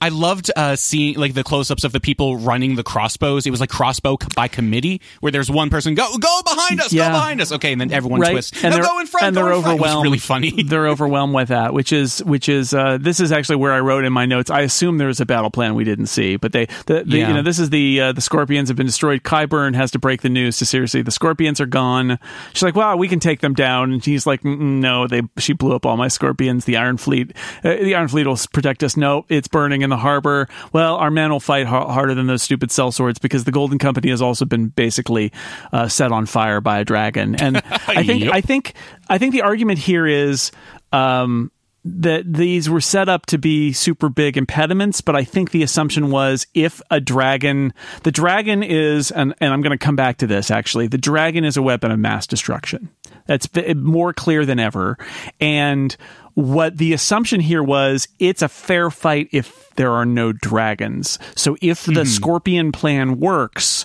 [0.02, 3.46] I loved uh, seeing like the close-ups of the people running the crossbows.
[3.46, 7.08] It was like crossbow by committee, where there's one person go go behind us, Yeah.
[7.08, 7.52] go behind us.
[7.52, 8.52] Okay, and then everyone twists.
[8.64, 9.26] and no, they're, go in front.
[9.26, 9.78] and they're in front.
[9.78, 10.02] It was overwhelmed.
[10.04, 10.62] really funny.
[10.66, 14.04] they're overwhelmed with that, which is which is uh, this is actually where I wrote
[14.04, 14.50] in my notes.
[14.50, 17.28] I assume there was a battle plan we didn't see, but they the, the Yeah.
[17.28, 19.22] you know this is the uh, the scorpions have been destroyed.
[19.22, 21.04] Qyburn has to break the news to Cersei.
[21.04, 22.18] The scorpions are gone.
[22.54, 25.76] She's like, wow, we can take them down, and he's like, no, they she blew
[25.76, 26.64] up all my scorpions.
[26.64, 28.96] The Iron Fleet, uh, the Iron Fleet will protect us.
[28.96, 30.48] No, it's burning in the harbor.
[30.72, 34.10] Well, our men will fight har- harder than those stupid sellswords because the Golden Company
[34.10, 35.32] has also been basically
[35.72, 37.36] uh, set on fire by a dragon.
[37.36, 38.34] And I think Yep.
[38.34, 38.74] I think
[39.08, 40.50] I think the argument here is.
[40.92, 41.50] Um,
[41.84, 46.12] that these were set up to be super big impediments, but I think the assumption
[46.12, 47.74] was if a dragon,
[48.04, 51.44] the dragon is, and, and I'm going to come back to this actually, the dragon
[51.44, 52.88] is a weapon of mass destruction.
[53.26, 54.98] That's more clear than ever.
[55.40, 55.96] And
[56.34, 61.18] what the assumption here was it's a fair fight if there are no dragons.
[61.36, 63.84] So if the scorpion plan works,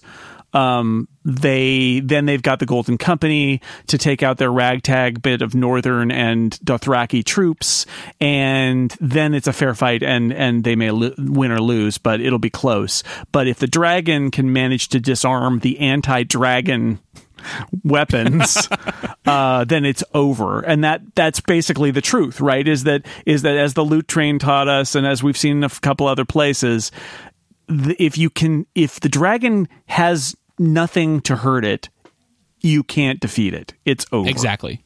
[0.54, 5.54] um, they then they've got the Golden Company to take out their ragtag bit of
[5.54, 7.86] Northern and Dothraki troops,
[8.22, 12.22] and then it's a fair fight, and and they may lo- win or lose, but
[12.22, 13.04] it'll be close.
[13.32, 17.00] But if the dragon can manage to disarm the anti-dragon
[17.84, 18.70] weapons
[19.28, 20.62] uh, then it's over.
[20.62, 22.68] And that that's basically the truth right?
[22.68, 25.64] Is that is that as the loot train taught us and as we've seen in
[25.64, 26.92] a couple other places
[27.70, 31.90] if you can if the dragon has nothing to hurt it
[32.62, 33.74] you can't defeat it.
[33.86, 34.30] It's over.
[34.30, 34.84] Exactly.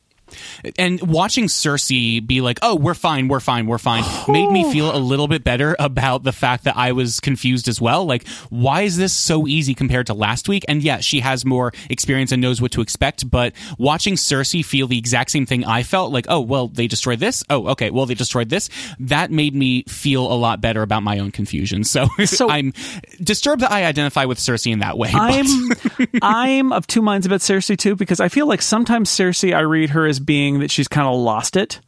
[0.77, 4.95] And watching Cersei be like, "Oh, we're fine, we're fine, we're fine," made me feel
[4.95, 8.05] a little bit better about the fact that I was confused as well.
[8.05, 10.63] Like, why is this so easy compared to last week?
[10.67, 13.29] And yeah, she has more experience and knows what to expect.
[13.29, 17.19] But watching Cersei feel the exact same thing I felt, like, "Oh, well, they destroyed
[17.19, 17.43] this.
[17.49, 21.19] Oh, okay, well, they destroyed this." That made me feel a lot better about my
[21.19, 21.83] own confusion.
[21.83, 22.73] So, So- I'm
[23.21, 25.09] disturbed that I identify with Cersei in that way.
[25.13, 25.45] I'm
[26.21, 29.91] I'm of two minds about Cersei too because I feel like sometimes Cersei I read
[29.91, 31.81] her as being that she's kind of lost it.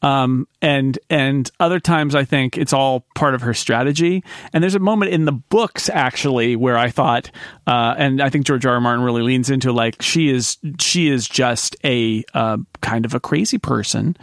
[0.00, 4.22] Um, and and other times I think it's all part of her strategy.
[4.52, 7.30] And there's a moment in the books actually where I thought,
[7.66, 8.74] uh, and I think George R.
[8.74, 8.80] R.
[8.80, 13.20] Martin really leans into like she is she is just a uh, kind of a
[13.20, 14.16] crazy person,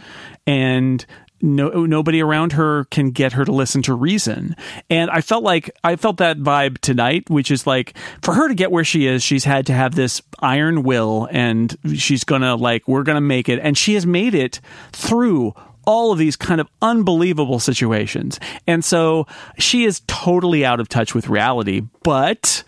[0.46, 1.04] and
[1.40, 4.56] no nobody around her can get her to listen to reason.
[4.88, 8.54] And i felt like i felt that vibe tonight which is like for her to
[8.54, 12.86] get where she is she's had to have this iron will and she's gonna like
[12.88, 13.58] we're gonna make it.
[13.62, 14.60] And she has made it
[14.92, 18.40] through all of these kind of unbelievable situations.
[18.66, 22.64] And so she is totally out of touch with reality but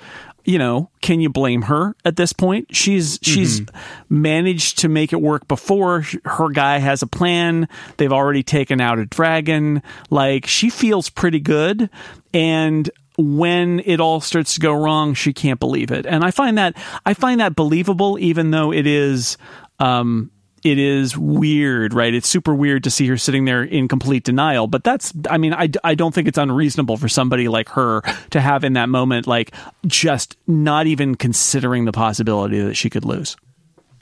[0.48, 2.74] you know, can you blame her at this point?
[2.74, 3.60] She's she's
[4.08, 6.06] managed to make it work before.
[6.24, 7.68] Her guy has a plan.
[7.98, 9.82] They've already taken out a dragon.
[10.08, 11.90] Like she feels pretty good
[12.32, 16.06] and when it all starts to go wrong, she can't believe it.
[16.06, 19.36] And I find that I find that believable even though it is
[19.80, 20.30] um
[20.64, 22.12] it is weird, right?
[22.12, 24.66] It's super weird to see her sitting there in complete denial.
[24.66, 28.40] But that's, I mean, I, I don't think it's unreasonable for somebody like her to
[28.40, 29.54] have in that moment, like,
[29.86, 33.36] just not even considering the possibility that she could lose.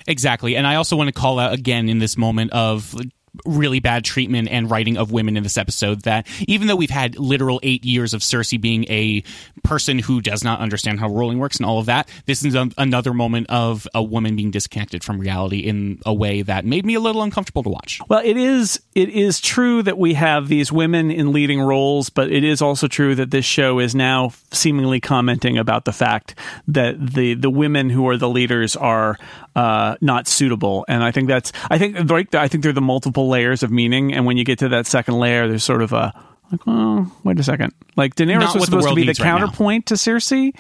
[0.06, 0.56] Exactly.
[0.56, 2.94] And I also want to call out again in this moment of
[3.44, 7.18] really bad treatment and writing of women in this episode that even though we've had
[7.18, 9.22] literal eight years of Cersei being a
[9.62, 12.68] person who does not understand how rolling works and all of that, this is a,
[12.78, 16.94] another moment of a woman being disconnected from reality in a way that made me
[16.94, 18.00] a little uncomfortable to watch.
[18.08, 22.30] Well, it is it is true that we have these women in leading roles, but
[22.30, 26.34] it is also true that this show is now seemingly commenting about the fact
[26.68, 29.18] that the the women who are the leaders are
[29.54, 33.25] uh, not suitable, and I think that's I think like I think they're the multiple
[33.28, 36.12] layers of meaning, and when you get to that second layer, there's sort of a
[36.52, 37.72] like, oh, wait a second.
[37.96, 39.38] Like Daenerys Not was supposed to be the needs right now.
[39.38, 40.54] counterpoint to Cersei,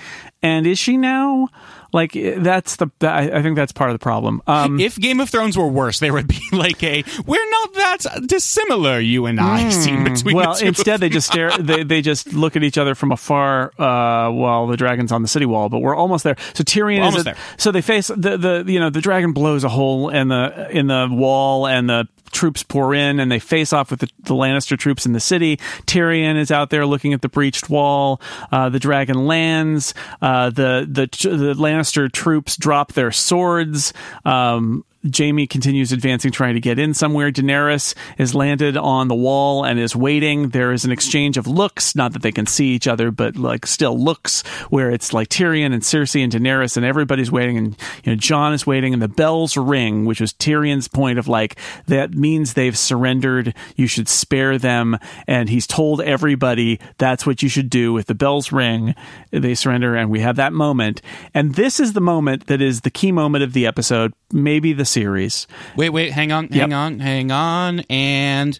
[0.46, 1.48] and is she now?
[1.92, 4.42] Like that's the I think that's part of the problem.
[4.46, 8.26] Um, If Game of Thrones were worse, there would be like a we're not that
[8.26, 11.56] dissimilar, you and I, scene between well, the instead they just stare.
[11.56, 15.28] They, they just look at each other from afar uh, while the dragon's on the
[15.28, 15.68] city wall.
[15.68, 16.36] But we're almost there.
[16.54, 17.36] So Tyrion is there.
[17.56, 20.88] So they face the the you know the dragon blows a hole in the in
[20.88, 24.78] the wall and the troops pour in and they face off with the, the Lannister
[24.78, 25.56] troops in the city.
[25.86, 28.20] Tyrion is out there looking at the breached wall.
[28.52, 29.94] Uh, the dragon lands.
[30.20, 33.92] Uh, the the the Lannister troops drop their swords.
[34.24, 34.84] Um,
[35.14, 37.30] Jaime continues advancing, trying to get in somewhere.
[37.30, 40.50] Daenerys is landed on the wall and is waiting.
[40.50, 43.66] There is an exchange of looks, not that they can see each other, but like
[43.66, 48.12] still looks, where it's like Tyrion and Cersei and Daenerys, and everybody's waiting, and you
[48.12, 52.14] know Jon is waiting, and the bells ring, which was Tyrion's point of like that
[52.14, 53.54] means they've surrendered.
[53.76, 57.96] You should spare them, and he's told everybody that's what you should do.
[57.98, 58.94] If the bells ring,
[59.30, 61.02] they surrender, and we have that moment.
[61.34, 64.84] And this is the moment that is the key moment of the episode, maybe the
[64.96, 65.46] series.
[65.76, 66.78] Wait, wait, hang on, hang Yep.
[66.78, 68.58] on, hang on, and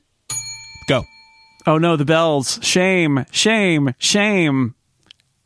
[0.87, 1.03] go.
[1.66, 2.59] Oh no, the bells.
[2.62, 4.74] Shame, shame, shame.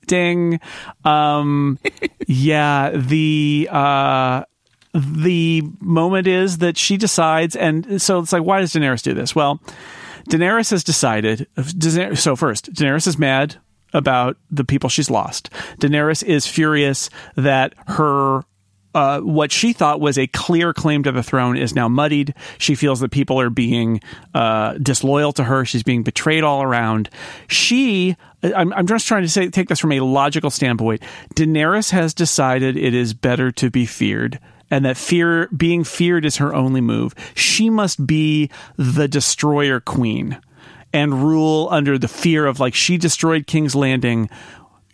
[0.08, 0.58] Ding.
[1.04, 1.78] Um
[2.26, 4.42] yeah, the uh
[4.92, 9.36] the moment is that she decides and so it's like why does Daenerys do this?
[9.36, 9.60] Well,
[10.28, 11.46] Daenerys has decided
[12.18, 13.56] so first, Daenerys is mad
[13.92, 15.50] about the people she's lost.
[15.78, 18.42] Daenerys is furious that her
[18.94, 22.34] uh, what she thought was a clear claim to the throne is now muddied.
[22.58, 24.00] She feels that people are being
[24.34, 25.64] uh, disloyal to her.
[25.64, 27.08] She's being betrayed all around.
[27.48, 31.02] She, I'm, I'm just trying to say, take this from a logical standpoint.
[31.36, 34.40] Daenerys has decided it is better to be feared.
[34.72, 37.14] And that fear, being feared, is her only move.
[37.34, 40.38] She must be the destroyer queen
[40.92, 44.28] and rule under the fear of like she destroyed King's Landing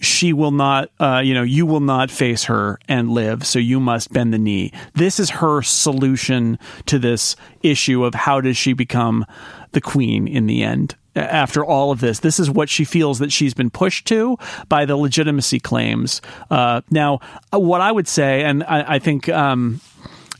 [0.00, 3.80] she will not uh, you know you will not face her and live so you
[3.80, 4.72] must bend the knee.
[4.94, 9.24] This is her solution to this issue of how does she become
[9.72, 10.96] the queen in the end.
[11.14, 14.36] After all of this this is what she feels that she's been pushed to
[14.68, 16.20] by the legitimacy claims.
[16.50, 17.20] Uh, now
[17.52, 19.80] uh, what i would say and i, I think um,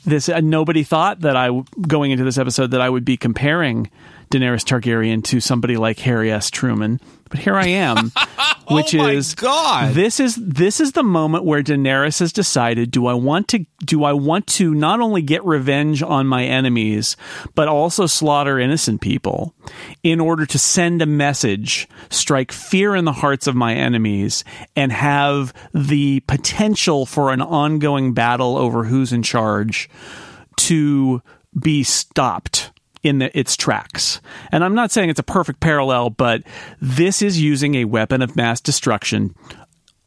[0.07, 1.50] this uh, nobody thought that I
[1.86, 3.90] going into this episode that I would be comparing
[4.30, 6.50] Daenerys Targaryen to somebody like Harry S.
[6.50, 8.12] Truman, but here I am,
[8.70, 9.95] which Oh my is God.
[9.95, 14.05] this is this is the moment where Daenerys has decided: do I want to do
[14.05, 17.16] I want to not only get revenge on my enemies,
[17.55, 19.55] but also slaughter innocent people
[20.03, 24.93] in order to send a message, strike fear in the hearts of my enemies, and
[24.93, 29.89] have the potential for an ongoing battle over who's in charge
[30.57, 31.22] to
[31.59, 32.70] be stopped
[33.07, 34.20] in the, its tracks.
[34.52, 36.42] And I'm not saying it's a perfect parallel, but
[36.80, 39.34] this is using a weapon of mass destruction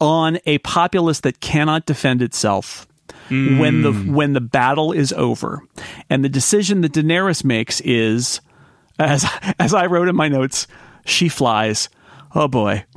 [0.00, 2.86] on a populace that cannot defend itself.
[3.28, 5.62] When the when the battle is over,
[6.08, 8.40] and the decision that Daenerys makes is,
[8.98, 9.24] as
[9.60, 10.66] as I wrote in my notes,
[11.04, 11.88] she flies.
[12.34, 12.84] Oh boy!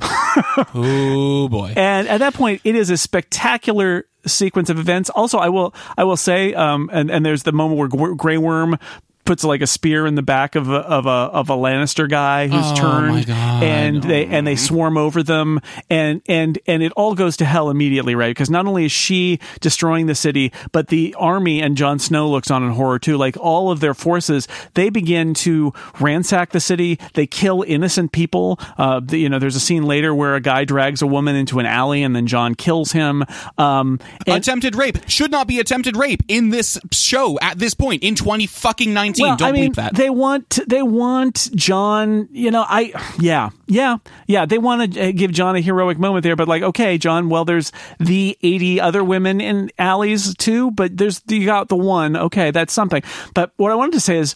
[0.74, 1.72] Oh boy.
[1.76, 6.02] and at that point it is a spectacular sequence of events also i will i
[6.02, 8.76] will say um and and there's the moment where Gr- Grey Worm
[9.24, 12.48] puts like a spear in the back of a of a of a Lannister guy
[12.48, 13.62] who's Oh, turned my God.
[13.62, 15.60] and they and they swarm over them
[15.90, 18.30] and and and it all goes to hell immediately right?
[18.30, 22.50] Because not only is she destroying the city but the army and Jon Snow looks
[22.50, 23.16] on in horror too.
[23.16, 26.98] Like all of their forces they begin to ransack the city.
[27.14, 28.58] They kill innocent people.
[28.78, 31.58] Uh the, you know there's a scene later where a guy drags a woman into
[31.58, 33.24] an alley and then Jon kills him.
[33.58, 38.02] Um and, attempted rape should not be attempted rape in this show at this point
[38.02, 39.26] in 20 fucking 19.
[39.26, 39.94] Well, Don't I mean, that.
[39.94, 42.28] they want they want Jon.
[42.32, 44.46] You know, I yeah yeah yeah.
[44.46, 47.28] They want to give Jon a heroic moment there, but like, okay, Jon.
[47.28, 52.16] Well, there's the eighty other women in alleys too, but there's you got the one.
[52.16, 53.02] Okay, that's something.
[53.34, 54.34] But what I wanted to say is,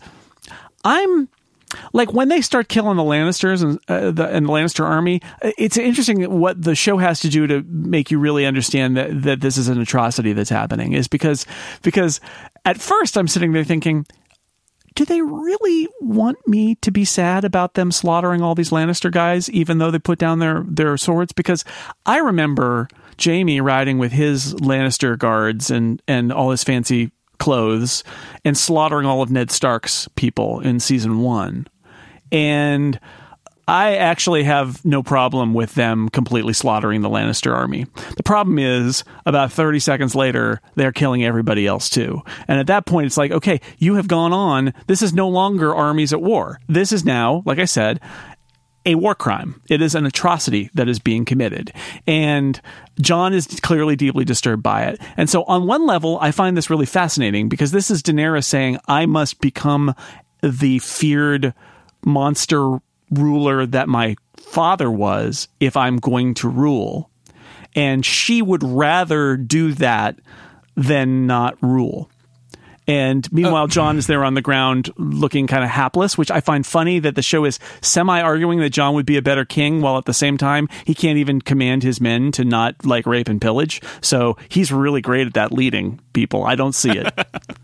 [0.85, 1.29] I'm
[1.93, 5.51] like when they start killing the Lannisters and uh, the and the Lannister army, uh,
[5.59, 9.41] it's interesting what the show has to do to make you really understand that that
[9.41, 10.93] this is an atrocity that's happening.
[10.93, 11.47] Is because
[11.83, 12.21] because
[12.65, 14.07] at first I'm sitting there thinking
[14.99, 19.49] do they really want me to be sad about them slaughtering all these Lannister guys,
[19.51, 21.33] even though they put down their, their swords?
[21.33, 21.65] Because
[22.05, 22.89] I remember
[23.25, 28.03] Jaime riding with his Lannister guards and, and all his fancy clothes
[28.45, 31.69] and slaughtering all of Ned Stark's people in season one.
[32.33, 32.99] And
[33.69, 37.85] I actually have no problem with them completely slaughtering the Lannister army.
[38.17, 42.23] The problem is, about 30 seconds later, they're killing everybody else too.
[42.49, 44.73] And at that point, it's like, okay, you have gone on.
[44.87, 46.59] This is no longer armies at war.
[46.67, 48.01] This is now, like I said,
[48.87, 49.61] a war crime.
[49.69, 51.71] It is an atrocity that is being committed.
[52.07, 52.59] And
[53.03, 54.99] Jon is clearly deeply disturbed by it.
[55.19, 58.79] And so, on one level, I find this really fascinating because this is Daenerys saying,
[58.89, 59.95] I must become
[60.43, 61.53] the feared
[62.03, 62.79] monster
[63.11, 67.11] ruler that my father was if I'm going to rule.
[67.75, 70.19] And she would rather do that
[70.75, 72.11] than not rule.
[72.89, 73.69] And meanwhile, oh.
[73.69, 77.15] Jon is there on the ground looking kind of hapless, which I find funny that
[77.15, 80.15] the show is semi arguing that Jon would be a better king, while at the
[80.15, 83.83] same time, he can't even command his men to not like rape and pillage.
[84.01, 86.45] So he's really great at that leading people.
[86.45, 87.13] I don't see it.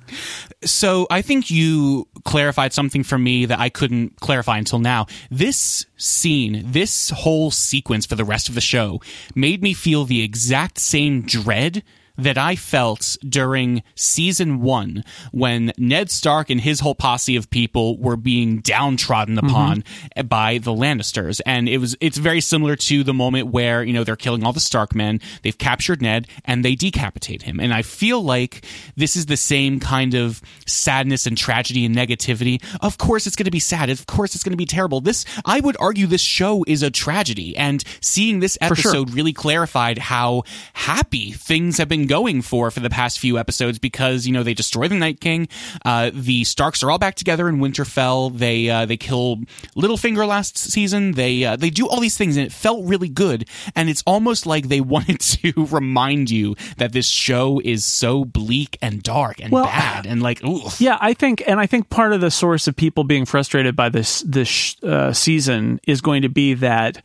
[0.65, 5.07] so I think you clarified something for me that I couldn't clarify until now.
[5.31, 9.01] This scene, this whole sequence for the rest of the show
[9.35, 11.83] made me feel the exact same dread
[12.17, 17.99] that I felt during season one when Ned Stark and his whole posse of people
[17.99, 19.47] were being downtrodden mm-hmm.
[19.47, 20.27] upon mm-hmm.
[20.27, 21.41] by the Lannisters.
[21.45, 24.53] And it was, it's very similar to the moment where, you know, they're killing all
[24.53, 27.59] the Stark men, they've captured Ned, and they decapitate him.
[27.59, 28.65] And I feel like
[28.97, 32.63] this is the same kind of sadness and tragedy and negativity.
[32.81, 33.91] Of course it's going to be sad.
[33.91, 35.01] Of course it's going to be terrible.
[35.01, 37.57] This, I would argue this show is a tragedy.
[37.57, 39.17] And seeing this episode sure.
[39.17, 40.45] really clarified how
[40.75, 44.55] happy things have been going for for the past few episodes because you know they
[44.55, 45.49] destroy the Night King.
[45.85, 48.37] Uh, the Starks are all back together in Winterfell.
[48.37, 49.37] They uh, they kill
[49.77, 51.13] Littlefinger last season.
[51.13, 53.49] They uh, they do all these things and it felt really good.
[53.75, 58.79] And it's almost like they wanted to remind you that this show is so bleak
[58.81, 60.63] and dark and well, bad and like ooh.
[60.79, 63.89] Yeah, I think and I think part of the source of people being frustrated by
[63.89, 67.03] this this uh, season is going to be that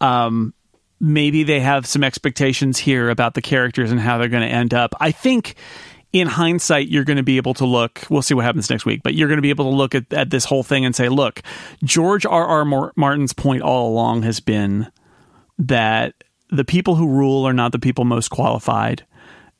[0.00, 0.54] um,
[1.00, 4.72] maybe they have some expectations here about the characters and how they're going to end
[4.72, 4.94] up.
[5.00, 5.56] I think
[6.12, 8.02] in hindsight, you're going to be able to look.
[8.08, 10.12] We'll see what happens next week, but you're going to be able to look at,
[10.12, 11.42] at this whole thing and say, look,
[11.84, 12.46] George R.
[12.46, 12.92] R.
[12.96, 14.90] Martin's point all along has been
[15.58, 16.14] that
[16.50, 19.04] the people who rule are not the people most qualified,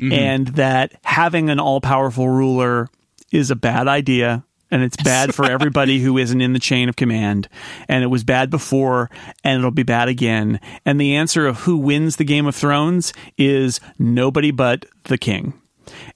[0.01, 0.13] mm-hmm.
[0.13, 2.89] and that having an all powerful ruler
[3.33, 4.45] is a bad idea
[4.77, 7.49] and it's bad for everybody who isn't in the chain of command.
[7.89, 9.11] And it was bad before,
[9.43, 10.61] and it'll be bad again.
[10.85, 15.55] And the answer of who wins the Game of Thrones is nobody but the king.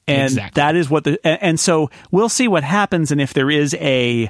[0.07, 0.61] And exactly.
[0.61, 4.29] that is what the and so we'll see what happens, and if there is a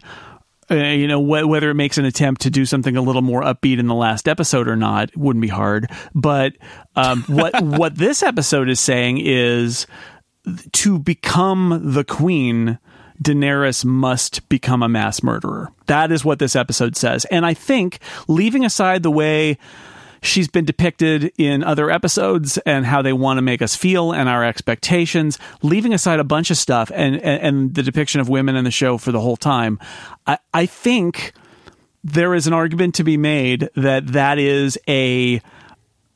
[0.70, 3.43] uh, you know wh- whether it makes an attempt to do something a little more
[3.43, 5.91] upbeat in the last episode or not wouldn't be hard.
[6.14, 6.53] But
[6.95, 9.89] um, what what this episode is saying is
[10.72, 12.78] to become the queen
[13.23, 15.73] Daenerys must become a mass murderer.
[15.87, 17.25] That is what this episode says.
[17.27, 17.99] And I think,
[18.29, 19.59] leaving aside the way
[20.23, 24.29] she's been depicted in other episodes and how they want to make us feel and
[24.29, 28.57] our expectations, leaving aside a bunch of stuff and, and, and the depiction of women
[28.57, 29.79] in the show for the whole time,
[30.27, 31.33] I, I think
[32.03, 35.41] there is an argument to be made that that is a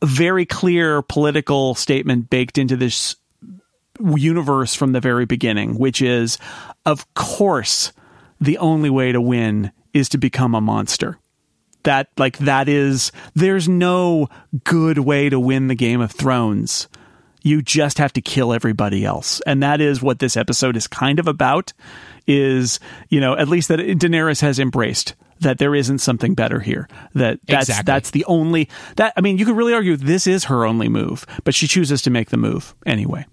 [0.02, 3.16] very clear political statement baked into this
[4.00, 6.38] universe from the very beginning, which is,
[6.84, 7.92] of course,
[8.40, 11.18] the only way to win is to become a monster.
[11.84, 14.28] That, like, that is, there's no
[14.64, 16.88] good way to win the Game of Thrones.
[17.42, 19.40] You just have to kill everybody else.
[19.42, 21.74] And that is what this episode is kind of about
[22.26, 22.80] is,
[23.10, 26.88] you know, at least that Daenerys has embraced that there isn't something better here.
[27.14, 27.92] That that's exactly.
[27.92, 31.26] that's the only that I mean, you could really argue this is her only move,
[31.44, 33.26] but she chooses to make the move anyway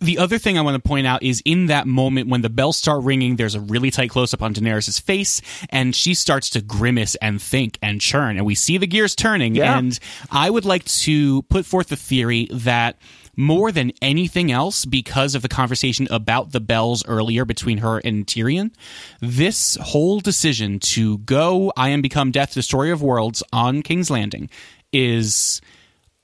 [0.00, 2.76] the other thing I want to point out is in that moment when the bells
[2.76, 5.40] start ringing, there's a really tight close up on Daenerys' face,
[5.70, 9.54] and she starts to grimace and think and churn, and we see the gears turning.
[9.54, 9.78] Yeah.
[9.78, 9.98] And
[10.30, 12.98] I would like to put forth the theory that
[13.36, 18.26] more than anything else, because of the conversation about the bells earlier between her and
[18.26, 18.72] Tyrion,
[19.20, 24.48] this whole decision to go, I am become death, destroyer of worlds on King's Landing
[24.92, 25.60] is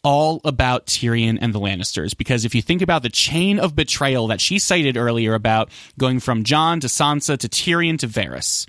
[0.04, 4.26] all about Tyrion and the Lannisters because if you think about the chain of betrayal
[4.28, 8.66] that she cited earlier about going from Jon to Sansa to Tyrion to Varys,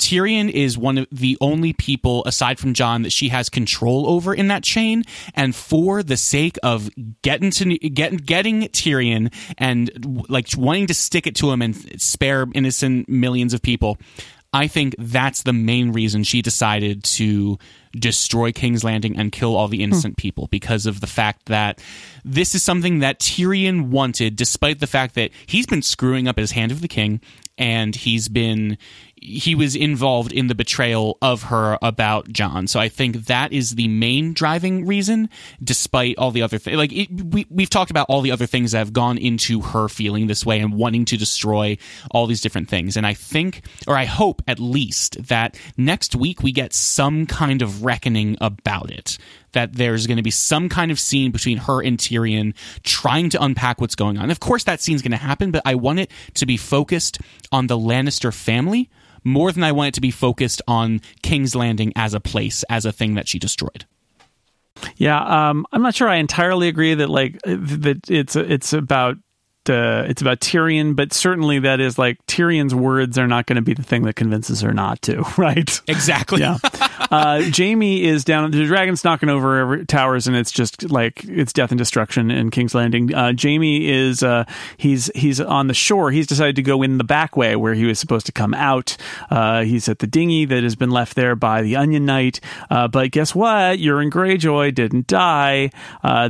[0.00, 4.34] Tyrion is one of the only people aside from Jon that she has control over
[4.34, 5.04] in that chain,
[5.34, 6.90] and for the sake of
[7.22, 12.46] getting to getting getting Tyrion and like wanting to stick it to him and spare
[12.54, 13.98] innocent millions of people,
[14.54, 17.58] I think that's the main reason she decided to
[17.92, 20.20] destroy King's Landing and kill all the innocent hmm.
[20.22, 21.82] people because of the fact that
[22.24, 26.52] this is something that Tyrion wanted, despite the fact that he's been screwing up his
[26.52, 27.20] hand of the king
[27.58, 28.78] and he's been
[29.20, 32.66] he was involved in the betrayal of her about Jon.
[32.66, 35.28] So I think that is the main driving reason,
[35.62, 36.76] despite all the other things.
[36.76, 39.88] Like it, we we've talked about all the other things that have gone into her
[39.88, 41.76] feeling this way and wanting to destroy
[42.10, 42.96] all these different things.
[42.96, 47.60] And I think, or I hope at least, that next week we get some kind
[47.60, 49.18] of reckoning about it
[49.52, 52.54] that there's going to be some kind of scene between her and Tyrion
[52.84, 54.30] trying to unpack what's going on.
[54.30, 57.18] Of course, that scene's going to happen, but I want it to be focused
[57.50, 58.88] on the Lannister family
[59.24, 62.84] more than I want it to be focused on King's Landing as a place, as
[62.84, 63.86] a thing that she destroyed.
[64.96, 69.16] Yeah, um, I'm not sure I entirely agree that like that it's it's about
[69.70, 73.62] uh, it's about Tyrion, but certainly that is like Tyrion's words are not going to
[73.62, 75.80] be the thing that convinces her not to, right?
[75.86, 76.40] Exactly.
[76.40, 76.58] Yeah.
[77.10, 78.50] uh, Jaime is down.
[78.50, 82.50] The dragon's knocking over every, towers, and it's just like it's death and destruction in
[82.50, 83.14] King's Landing.
[83.14, 84.44] Uh, Jaime is uh,
[84.76, 86.10] he's he's on the shore.
[86.10, 88.96] He's decided to go in the back way where he was supposed to come out.
[89.30, 92.40] Uh, he's at the dinghy that has been left there by the Onion Knight.
[92.68, 93.78] Uh, but guess what?
[93.78, 95.70] Euron Greyjoy didn't die.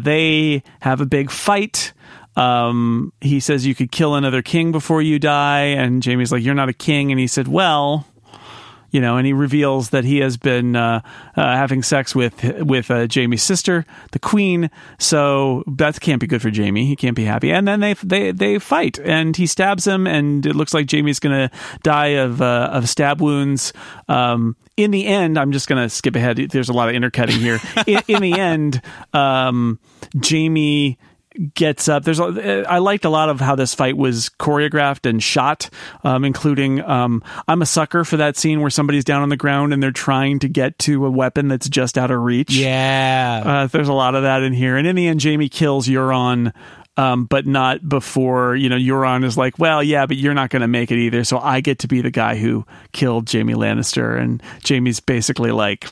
[0.02, 1.92] they have a big fight.
[2.40, 6.54] Um, he says you could kill another king before you die, and Jaime's like, "You're
[6.54, 8.06] not a king," and he said, "Well."
[8.92, 11.02] You know, and he reveals that he has been uh,
[11.36, 14.68] uh, having sex with with uh, Jaime's sister, the queen.
[14.98, 16.84] So that can't be good for Jaime.
[16.86, 17.52] He can't be happy.
[17.52, 21.20] And then they they they fight, and he stabs him, and it looks like Jaime's
[21.20, 23.72] going to die of uh, of stab wounds.
[24.08, 26.38] Um, in the end, I'm just going to skip ahead.
[26.50, 27.60] There's a lot of intercutting here.
[27.86, 28.82] in, in the end,
[29.12, 29.78] um,
[30.28, 30.98] Jaime
[31.54, 32.04] gets up.
[32.04, 35.70] There's a, I liked a lot of how this fight was choreographed and shot,
[36.04, 39.72] um, including um, I'm a sucker for that scene where somebody's down on the ground
[39.72, 42.54] and they're trying to get to a weapon that's just out of reach.
[42.54, 44.76] Yeah, uh, there's a lot of that in here.
[44.76, 46.52] And in the end, Jaime kills Euron.
[46.96, 50.60] Um, but not before you know Euron is like, well, yeah, but you're not going
[50.60, 51.24] to make it either.
[51.24, 55.88] So I get to be the guy who killed Jaime Lannister, and Jaime's basically like,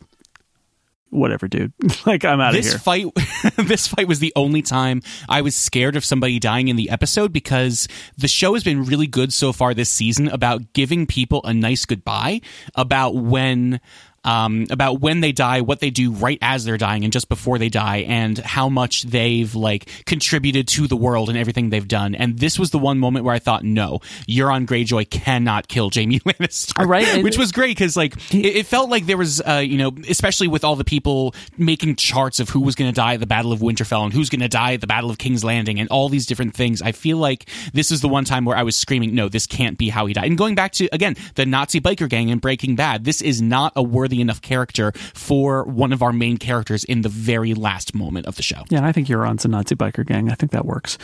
[1.11, 1.73] whatever, dude.
[2.07, 2.73] like I'm out of here.
[2.73, 3.07] This fight,
[3.57, 7.33] this fight was the only time I was scared of somebody dying in the episode
[7.33, 11.55] because the show has been really good so far this season about giving people a
[11.55, 12.41] nice goodbye
[12.75, 13.81] about when
[14.29, 17.57] um, about when they die, what they do right as they're dying and just before
[17.57, 22.15] they die, and how much they've like contributed to the world and everything they've done.
[22.15, 26.21] And this was the one moment where I thought, no, Euron Greyjoy cannot kill Jaime
[26.27, 27.25] Lannister, right?
[27.25, 30.47] Which was great because like it, it, felt like there was, uh, you know, especially
[30.47, 33.51] with all the people making charts of who was going to die at the Battle
[33.51, 36.11] of Winterfell and who's going to die at the Battle of King's Landing and all
[36.11, 36.83] these different things.
[36.83, 39.79] I feel like this is the one time where I was screaming, no, this can't
[39.79, 40.27] be how he died.
[40.27, 43.73] And going back to again the Nazi biker gang in Breaking Bad, this is not
[43.75, 48.27] a worthy enough character for one of our main characters in the very last moment
[48.27, 48.65] of the show.
[48.71, 50.31] Yeah, I think Euron's a Nazi biker gang.
[50.31, 50.99] I think that works.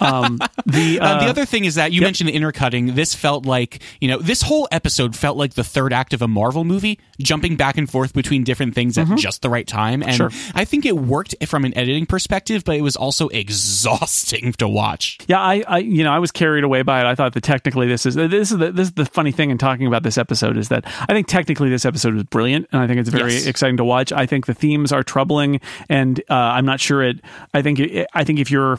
[0.00, 2.08] Um, the uh, uh, the other thing is that you yep.
[2.08, 2.94] mentioned the intercutting.
[2.94, 6.28] This felt like you know this whole episode felt like the third act of a
[6.28, 9.12] Marvel movie, jumping back and forth between different things mm-hmm.
[9.12, 10.02] at just the right time.
[10.02, 10.30] And sure.
[10.54, 15.18] I think it worked from an editing perspective, but it was also exhausting to watch.
[15.26, 17.06] Yeah, I, I you know I was carried away by it.
[17.06, 19.58] I thought that technically this is this is the, this is the funny thing in
[19.58, 22.86] talking about this episode is that I think technically this episode was brilliant and I
[22.86, 23.46] think it's very yes.
[23.46, 24.12] exciting to watch.
[24.12, 27.20] I think the themes are troubling, and uh, I'm not sure it.
[27.52, 28.78] I think it, I think if you're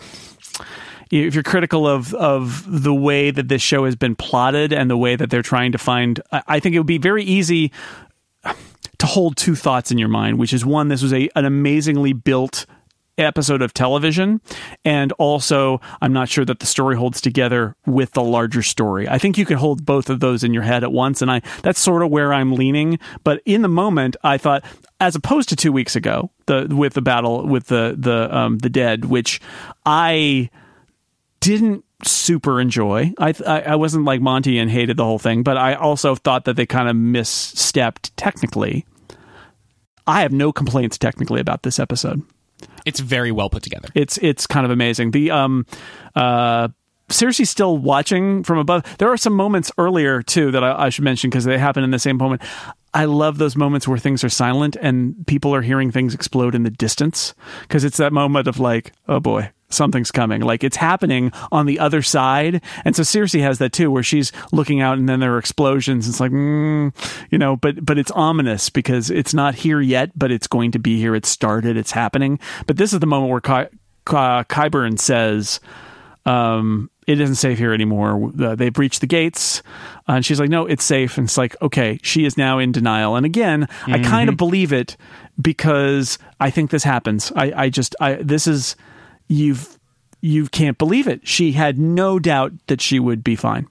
[1.12, 4.98] if you're critical of of the way that this show has been plotted and the
[4.98, 7.72] way that they're trying to find, I think it would be very easy
[9.06, 12.14] to hold two thoughts in your mind, which is one, this was a an amazingly
[12.14, 12.66] built
[13.18, 14.42] episode of television
[14.84, 19.18] and also i'm not sure that the story holds together with the larger story i
[19.18, 21.80] think you can hold both of those in your head at once and i that's
[21.80, 24.66] sort of where i'm leaning but in the moment i thought
[25.00, 28.70] as opposed to two weeks ago the with the battle with the the um the
[28.70, 29.40] dead which
[29.86, 30.50] i
[31.40, 33.14] didn't super enjoy.
[33.18, 36.46] I, I, I wasn't like Monty and hated the whole thing, but I also thought
[36.46, 38.86] that they kind of misstepped technically.
[40.08, 42.22] I have no complaints technically about this episode.
[42.86, 43.90] It's very well put together.
[43.96, 45.12] It's it's kind of amazing.
[45.12, 45.66] The um
[46.16, 46.70] uh
[47.10, 48.84] Cersei's still watching from above.
[48.98, 51.92] There are some moments earlier too that I, I should mention because they happen in
[51.92, 52.42] the same moment.
[52.94, 56.64] I love those moments where things are silent and people are hearing things explode in
[56.64, 60.42] the distance because it's that moment of like, oh boy, something's coming.
[60.42, 62.62] Like it's happening on the other side.
[62.84, 66.08] And so Cersei has that too, where she's looking out and then there are explosions.
[66.08, 66.94] It's like, mm,
[67.32, 70.80] you know, but but it's ominous because it's not here yet, but it's going to
[70.80, 71.16] be here.
[71.16, 71.78] It's started.
[71.78, 72.40] It's happening.
[72.68, 75.60] But this is the moment where Ky- Ky- Qyburn says.
[76.28, 78.32] Um, it isn't safe here anymore.
[78.42, 79.62] Uh, they've breached the gates.
[80.10, 81.20] Uh, and she's like, no, it's safe.
[81.20, 83.16] And it's like, okay, she is now in denial.
[83.16, 83.94] And again, mm-hmm.
[83.94, 84.98] I kind of believe it
[85.40, 87.32] because I think this happens.
[87.36, 88.76] I, I just, I, this is,
[89.28, 89.78] you've,
[90.22, 91.28] you can't believe it.
[91.28, 93.68] She had no doubt that she would be fine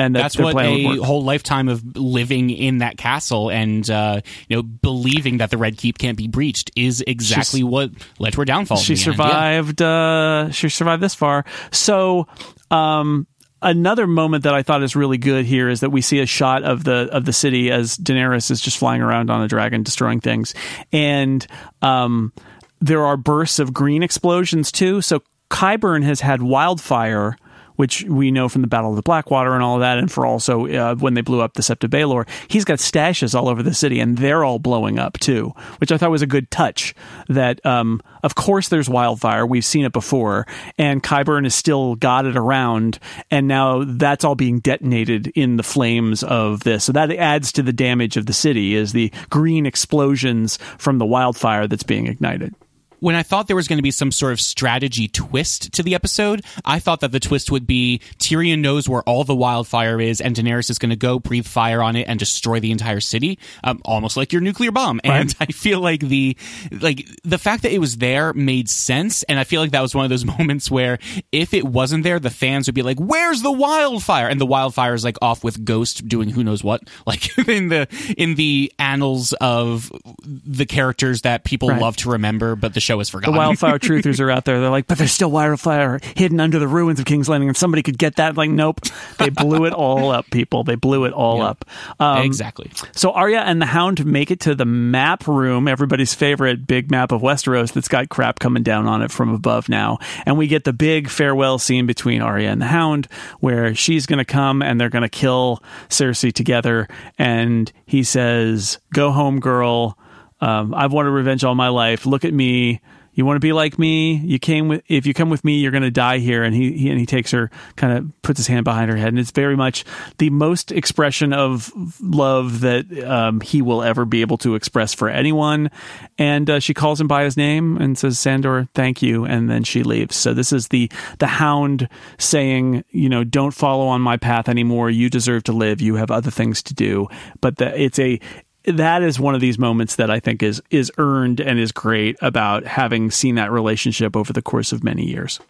[0.00, 4.56] and that that's what a whole lifetime of living in that castle and uh, you
[4.56, 8.40] know believing that the red keep can't be breached is exactly She's, what led to
[8.40, 8.78] her downfall.
[8.78, 9.80] She survived.
[9.80, 10.46] Yeah.
[10.46, 11.44] Uh, she survived this far.
[11.70, 12.26] So.
[12.70, 13.26] Um,
[13.62, 16.62] another moment that I thought is really good here is that we see a shot
[16.62, 20.20] of the of the city as Daenerys is just flying around on a dragon, destroying
[20.20, 20.54] things,
[20.92, 21.44] and
[21.82, 22.32] um,
[22.80, 25.00] there are bursts of green explosions too.
[25.00, 27.36] So Qyburn has had wildfire
[27.80, 30.66] which we know from the Battle of the Blackwater and all that, and for also
[30.66, 33.72] uh, when they blew up the Sept of Baelor, he's got stashes all over the
[33.72, 36.94] city, and they're all blowing up too, which I thought was a good touch.
[37.28, 42.26] That um, of course there's wildfire, we've seen it before, and Qyburn has still got
[42.26, 42.98] it around,
[43.30, 46.84] and now that's all being detonated in the flames of this.
[46.84, 51.06] So that adds to the damage of the city is the green explosions from the
[51.06, 52.54] wildfire that's being ignited
[53.00, 55.94] when I thought there was going to be some sort of strategy twist to the
[55.94, 60.20] episode, I thought that the twist would be Tyrion knows where all the wildfire is,
[60.20, 63.38] and Daenerys is going to go breathe fire on it and destroy the entire city,
[63.64, 65.00] um, almost like your nuclear bomb.
[65.04, 65.20] Right.
[65.20, 66.36] And I feel like the
[66.80, 69.94] like the fact that it was there made sense, and I feel like that was
[69.94, 70.98] one of those moments where
[71.32, 74.94] if it wasn't there, the fans would be like, "Where's the wildfire?" And the wildfire
[74.94, 79.32] is like off with Ghost doing who knows what, like in the in the annals
[79.34, 79.90] of
[80.24, 81.80] the characters that people right.
[81.80, 83.34] love to remember, but the show is forgotten.
[83.34, 84.60] The wildfire truthers are out there.
[84.60, 87.82] They're like, but there's still wildfire hidden under the ruins of King's Landing, and somebody
[87.82, 88.36] could get that.
[88.36, 88.80] Like, nope,
[89.18, 90.26] they blew it all up.
[90.30, 91.64] People, they blew it all up.
[91.98, 92.70] Um, exactly.
[92.92, 97.12] So Arya and the Hound make it to the map room, everybody's favorite big map
[97.12, 100.64] of Westeros that's got crap coming down on it from above now, and we get
[100.64, 103.06] the big farewell scene between Arya and the Hound,
[103.40, 106.88] where she's going to come and they're going to kill Cersei together,
[107.18, 109.96] and he says, "Go home, girl."
[110.40, 112.06] Um, I've wanted revenge all my life.
[112.06, 112.80] Look at me.
[113.12, 114.14] You want to be like me?
[114.14, 114.82] You came with.
[114.88, 116.44] If you come with me, you're going to die here.
[116.44, 119.08] And he, he and he takes her, kind of puts his hand behind her head,
[119.08, 119.84] and it's very much
[120.18, 125.08] the most expression of love that um, he will ever be able to express for
[125.08, 125.70] anyone.
[126.18, 129.64] And uh, she calls him by his name and says, "Sandor, thank you," and then
[129.64, 130.14] she leaves.
[130.14, 131.88] So this is the the Hound
[132.18, 134.88] saying, you know, don't follow on my path anymore.
[134.88, 135.80] You deserve to live.
[135.80, 137.08] You have other things to do.
[137.40, 138.20] But the, it's a
[138.64, 142.16] that is one of these moments that I think is is earned and is great
[142.20, 145.40] about having seen that relationship over the course of many years.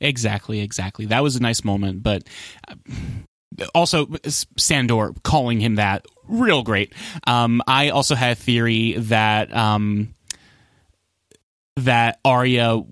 [0.00, 1.06] Exactly, exactly.
[1.06, 2.24] That was a nice moment, but
[2.68, 2.74] uh,
[3.74, 4.06] also
[4.56, 6.94] Sandor calling him that real great.
[7.26, 10.14] Um, I also had a theory that um,
[11.76, 12.82] that Arya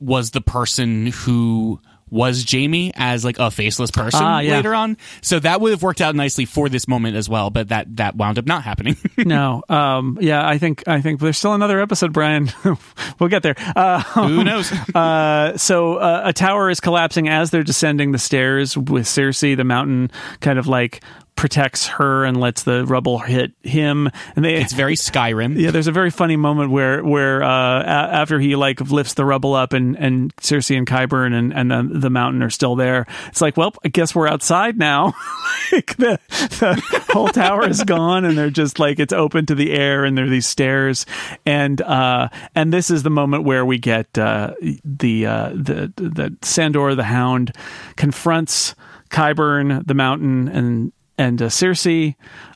[0.00, 1.80] was the person who
[2.10, 4.56] was Jaime as like a faceless person ah, yeah.
[4.56, 4.96] later on.
[5.22, 8.16] So that would have worked out nicely for this moment as well, but that that
[8.16, 8.96] wound up not happening.
[9.16, 9.62] no.
[9.68, 12.50] Um yeah, I think I think there's still another episode, Brian.
[13.18, 13.54] we'll get there.
[13.76, 14.72] Uh, Who knows?
[14.94, 19.64] uh, so uh, a tower is collapsing as they're descending the stairs with Cersei the
[19.64, 21.02] mountain kind of like
[21.40, 24.10] protects her and lets the rubble hit him.
[24.36, 25.58] And they, it's very Skyrim.
[25.58, 29.24] Yeah, there's a very funny moment where where uh, a- after he like lifts the
[29.24, 33.06] rubble up and and Cersei and Qyburn and and the, the mountain are still there.
[33.28, 35.14] It's like, well, I guess we're outside now.
[35.72, 39.72] like the, the whole tower is gone, and they're just like it's open to the
[39.72, 41.06] air, and there are these stairs,
[41.46, 44.52] and uh, and this is the moment where we get uh,
[44.84, 47.56] the uh, the the Sandor the Hound
[47.96, 48.74] confronts.
[49.10, 52.14] Qyburn, the mountain, and and uh, Cersei,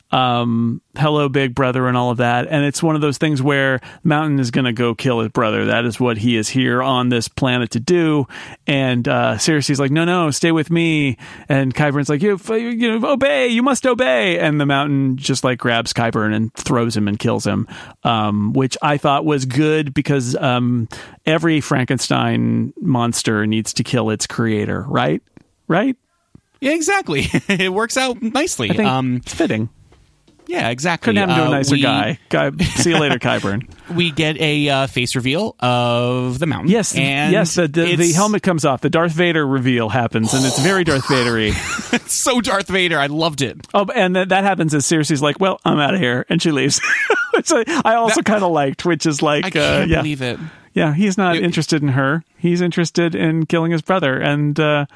[0.09, 2.47] um, hello, big brother, and all of that.
[2.47, 5.65] And it's one of those things where Mountain is going to go kill his brother.
[5.65, 8.25] That is what he is here on this planet to do.
[8.65, 11.17] And uh, Cersei's like, no, no, stay with me.
[11.47, 14.39] And Qyburn's like, you, you obey, you must obey.
[14.39, 17.67] And the Mountain just like grabs Qyburn and throws him and kills him,
[18.03, 20.89] um, which I thought was good because um,
[21.27, 25.21] every Frankenstein monster needs to kill its creator, right?
[25.67, 25.97] Right?
[26.61, 27.25] Yeah, exactly.
[27.49, 28.69] it works out nicely.
[28.79, 29.69] Um, it's fitting.
[30.47, 31.13] Yeah, exactly.
[31.13, 32.19] Couldn't to Uh, a nicer we- guy.
[32.29, 32.51] guy.
[32.75, 33.69] See you later, Qyburn.
[33.95, 36.71] We get a uh, face reveal of the mountain.
[36.71, 37.53] Yes, and yes.
[37.53, 38.81] The, the, the helmet comes off.
[38.81, 41.51] The Darth Vader reveal happens, and it's very Darth Vadery.
[42.09, 42.97] so Darth Vader.
[42.97, 43.67] I loved it.
[43.75, 46.49] Oh, and that, that happens as Cersei's like, "Well, I'm out of here," and she
[46.51, 46.81] leaves.
[47.35, 50.21] which I, I also kind of liked, which is like, I uh, can't yeah, believe
[50.23, 50.39] it.
[50.73, 52.23] yeah, he's not It- interested in her.
[52.37, 54.87] He's interested in killing his brother, and uh,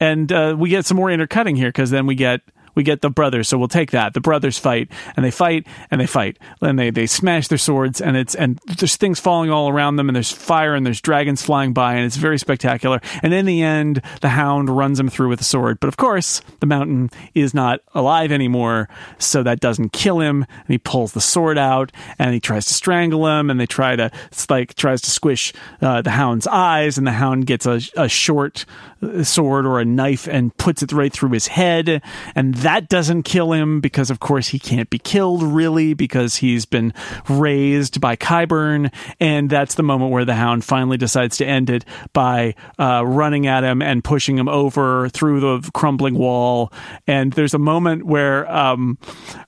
[0.00, 2.40] and uh, we get some more intercutting here because then we get.
[2.74, 4.14] We get the brothers, so we'll take that.
[4.14, 8.00] The brothers fight, and they fight, and they fight, and they they smash their swords,
[8.00, 11.42] and it's and there's things falling all around them, and there's fire, and there's dragons
[11.42, 13.00] flying by, and it's very spectacular.
[13.22, 16.40] And in the end, the Hound runs him through with a sword, but of course,
[16.60, 20.42] the Mountain is not alive anymore, so that doesn't kill him.
[20.42, 23.96] And he pulls the sword out, and he tries to strangle him, and they try
[23.96, 24.10] to
[24.50, 28.64] like tries to squish uh, the Hound's eyes, and the Hound gets a, a short
[29.02, 32.02] uh, sword or a knife and puts it right through his head,
[32.34, 36.64] and that doesn't kill him because, of course, he can't be killed really because he's
[36.64, 36.92] been
[37.28, 41.84] raised by Qyburn, and that's the moment where the Hound finally decides to end it
[42.12, 46.72] by uh, running at him and pushing him over through the crumbling wall.
[47.06, 48.98] And there's a moment where um,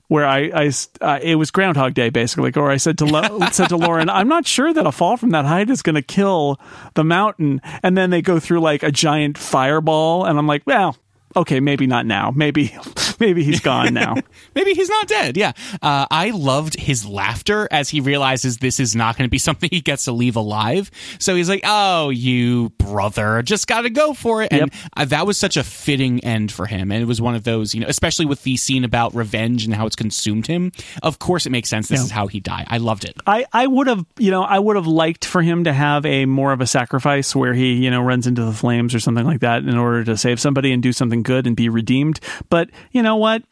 [0.07, 3.69] where I, I uh, it was Groundhog Day basically, or I said to Lo- said
[3.69, 6.59] to Lauren, I'm not sure that a fall from that height is going to kill
[6.93, 7.61] the mountain.
[7.83, 10.95] And then they go through like a giant fireball, and I'm like, well.
[11.35, 12.31] Okay, maybe not now.
[12.35, 12.75] Maybe,
[13.19, 14.15] maybe he's gone now.
[14.55, 15.37] Maybe he's not dead.
[15.37, 15.51] Yeah.
[15.83, 19.69] Uh, I loved his laughter as he realizes this is not going to be something
[19.71, 20.89] he gets to leave alive.
[21.19, 24.51] So he's like, oh, you brother, just got to go for it.
[24.51, 24.69] And Yep.
[24.95, 26.91] uh, that was such a fitting end for him.
[26.91, 29.73] And it was one of those, you know, especially with the scene about revenge and
[29.75, 30.71] how it's consumed him.
[31.03, 31.87] Of course, it makes sense.
[31.89, 32.05] This Yeah.
[32.05, 32.65] is how he died.
[32.69, 33.15] I loved it.
[33.27, 36.25] I, I would have, you know, I would have liked for him to have a
[36.25, 39.41] more of a sacrifice where he, you know, runs into the flames or something like
[39.41, 42.19] that in order to save somebody and do something good and be redeemed.
[42.49, 43.43] But you know what?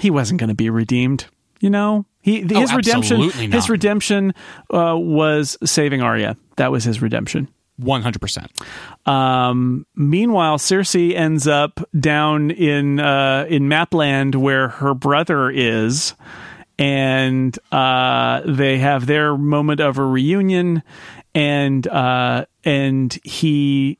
[0.00, 1.26] He wasn't going to be redeemed.
[1.60, 4.34] You know, he his Oh, redemption, absolutely his redemption
[4.72, 6.36] uh, was saving Arya.
[6.56, 7.48] That was his redemption.
[7.80, 9.08] 100%.
[9.10, 16.14] Um, meanwhile, Cersei ends up down in uh, in Mapland where her brother is,
[16.78, 20.82] and uh, they have their moment of a reunion,
[21.34, 23.98] and uh, and he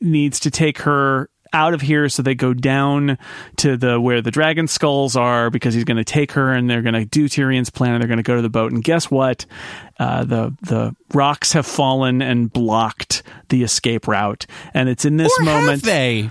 [0.00, 3.16] needs to take her out of here so they go down
[3.56, 6.82] to the where the dragon skulls are because he's going to take her and they're
[6.82, 8.72] going to do Tyrion's plan and they're going to go to the boat.
[8.72, 9.46] And guess what?
[9.98, 14.44] Uh, the the rocks have fallen and blocked the escape route.
[14.74, 16.30] And it's in this Or moment they?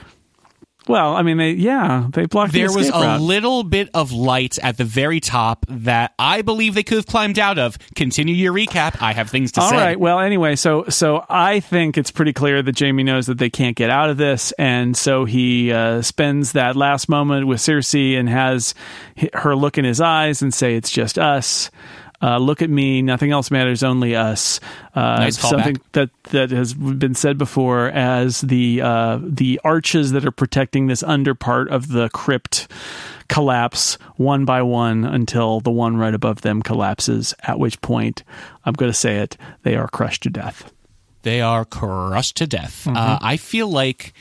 [0.88, 3.21] Well I mean they yeah they blocked There the was a route.
[3.21, 7.39] little bit of light at the very top that I believe they could have climbed
[7.39, 7.77] out of.
[7.95, 9.01] Continue your recap.
[9.01, 9.75] I have things to All say.
[9.77, 9.99] right.
[9.99, 13.75] Well, anyway, so so I think it's pretty clear that Jaime knows that they can't
[13.75, 18.29] get out of this, and so he uh, spends that last moment with Cersei and
[18.29, 18.73] has
[19.33, 21.71] her look in his eyes and say, "It's just us."
[22.22, 23.01] Uh, look at me.
[23.01, 23.84] Nothing else matters.
[23.84, 24.59] Only us.
[24.93, 30.26] Uh, Nice something that that has been said before as the uh, the arches that
[30.26, 32.72] are protecting this under part of the crypt
[33.28, 37.34] collapse one by one until the one right above them collapses.
[37.43, 38.24] At which point,
[38.66, 40.72] I'm going to say it: they are crushed to death.
[41.24, 42.86] They are crushed to death.
[42.86, 42.97] Mm-hmm.
[42.97, 44.13] Uh, I feel like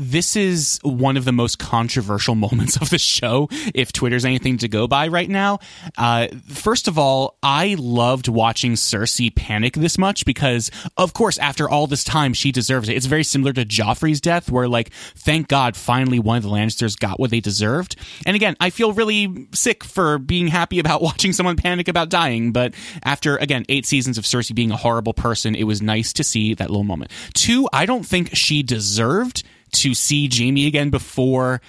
[0.00, 4.68] this is one of the most controversial moments of the show, if Twitter's anything to
[4.68, 5.58] go by right now.
[5.98, 11.68] Uh, first of all, I loved watching Cersei panic this much because, of course, after
[11.68, 12.96] all this time, she deserves it.
[12.96, 16.98] It's very similar to Joffrey's death, where, like, thank God, finally one of the Lannisters
[16.98, 17.96] got what they deserved.
[18.24, 22.52] And again, I feel really sick for being happy about watching someone panic about dying,
[22.52, 26.24] but after, again, eight seasons of Cersei being a horrible person, it was nice to
[26.24, 27.10] see that little moment.
[27.34, 31.60] Two, I don't think she deserved to see Jaime again before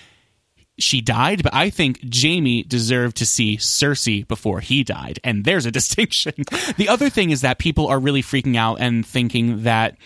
[0.79, 5.19] she died, but I think Jaime deserved to see Cersei before he died.
[5.23, 6.33] And there's a distinction.
[6.77, 9.97] the other thing is that people are really freaking out and thinking that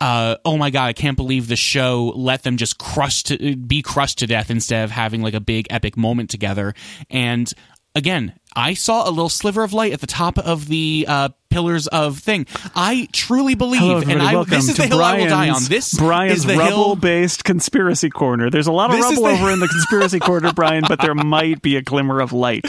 [0.00, 3.80] uh, oh my god, I can't believe the show let them just crush to be
[3.80, 6.74] crushed to death instead of having like a big epic moment together.
[7.10, 7.50] And
[7.94, 11.86] again, I saw a little sliver of light at the top of the uh, pillars
[11.88, 12.46] of thing.
[12.74, 14.22] I truly believe, Hello, and.
[14.22, 15.62] I, Welcome this is the hill I will die on.
[15.64, 18.50] This Brian's is the rubble-based conspiracy corner.
[18.50, 21.14] There's a lot of This rubble the- over in the conspiracy corner, Brian, but there
[21.14, 22.64] might be a glimmer of light.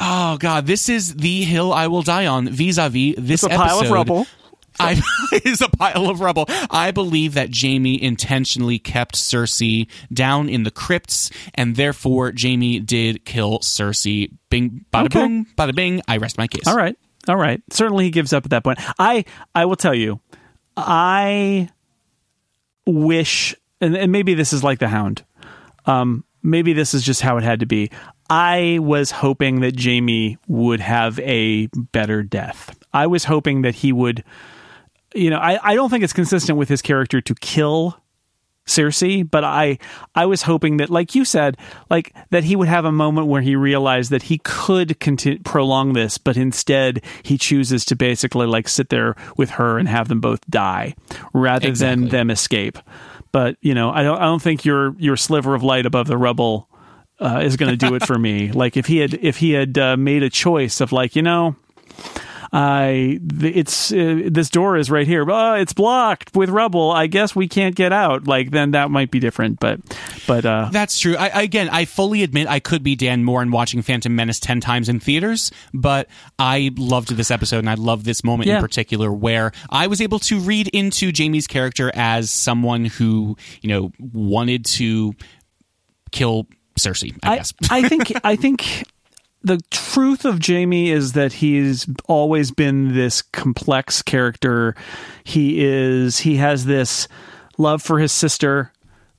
[0.00, 2.48] Oh god, this is the hill I will die on.
[2.48, 3.94] Vis-a-vis this It's a pile of episode.
[3.94, 4.26] rubble.
[5.32, 6.46] I is a pile of rubble.
[6.70, 13.24] I believe that Jaime intentionally kept Cersei down in the crypts, and therefore Jaime did
[13.24, 14.30] kill Cersei.
[14.48, 15.20] Bing, bada Okay.
[15.20, 16.02] boom, bada bing.
[16.08, 16.66] I rest my case.
[16.66, 16.96] All right.
[17.28, 17.62] All right.
[17.70, 18.78] Certainly he gives up at that point.
[18.98, 19.24] I
[19.54, 20.20] I will tell you,
[20.76, 21.68] I
[22.86, 25.24] wish and, and maybe this is like the hound.
[25.86, 27.90] Um maybe this is just how it had to be.
[28.28, 32.76] I was hoping that Jaime would have a better death.
[32.92, 34.22] I was hoping that he would,
[35.14, 38.00] you know, I, I don't think it's consistent with his character to kill
[38.66, 39.78] Cersei, but I
[40.14, 41.56] I was hoping that, like you said,
[41.88, 45.94] like that he would have a moment where he realized that he could continue, prolong
[45.94, 50.20] this, but instead he chooses to basically like sit there with her and have them
[50.20, 50.94] both die
[51.32, 52.02] rather Exactly.
[52.04, 52.78] than them escape.
[53.32, 56.18] But you know, I don't I don't think your your sliver of light above the
[56.18, 56.68] rubble
[57.18, 58.52] uh, is going to do it for me.
[58.52, 61.56] Like if he had if he had uh, made a choice of like you know.
[62.52, 65.24] I it's uh, this door is right here.
[65.30, 66.90] Oh, it's blocked with rubble.
[66.90, 68.26] I guess we can't get out.
[68.26, 69.60] Like then that might be different.
[69.60, 69.80] But
[70.26, 71.16] but uh, That's true.
[71.16, 74.60] I, again, I fully admit I could be Dan Moren and watching Phantom Menace 10
[74.60, 78.56] times in theaters, but I loved this episode and I love this moment Yeah.
[78.56, 83.68] in particular where I was able to read into Jaime's character as someone who, you
[83.68, 85.14] know, wanted to
[86.12, 86.46] kill
[86.78, 87.52] Cersei, I, I, guess.
[87.70, 88.84] I think I think
[89.42, 94.74] the truth of Jaime is that he's always been this complex character.
[95.24, 97.08] He is he has this
[97.58, 98.72] love for his sister,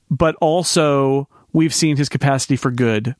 [0.09, 3.15] but also we've seen his capacity for good.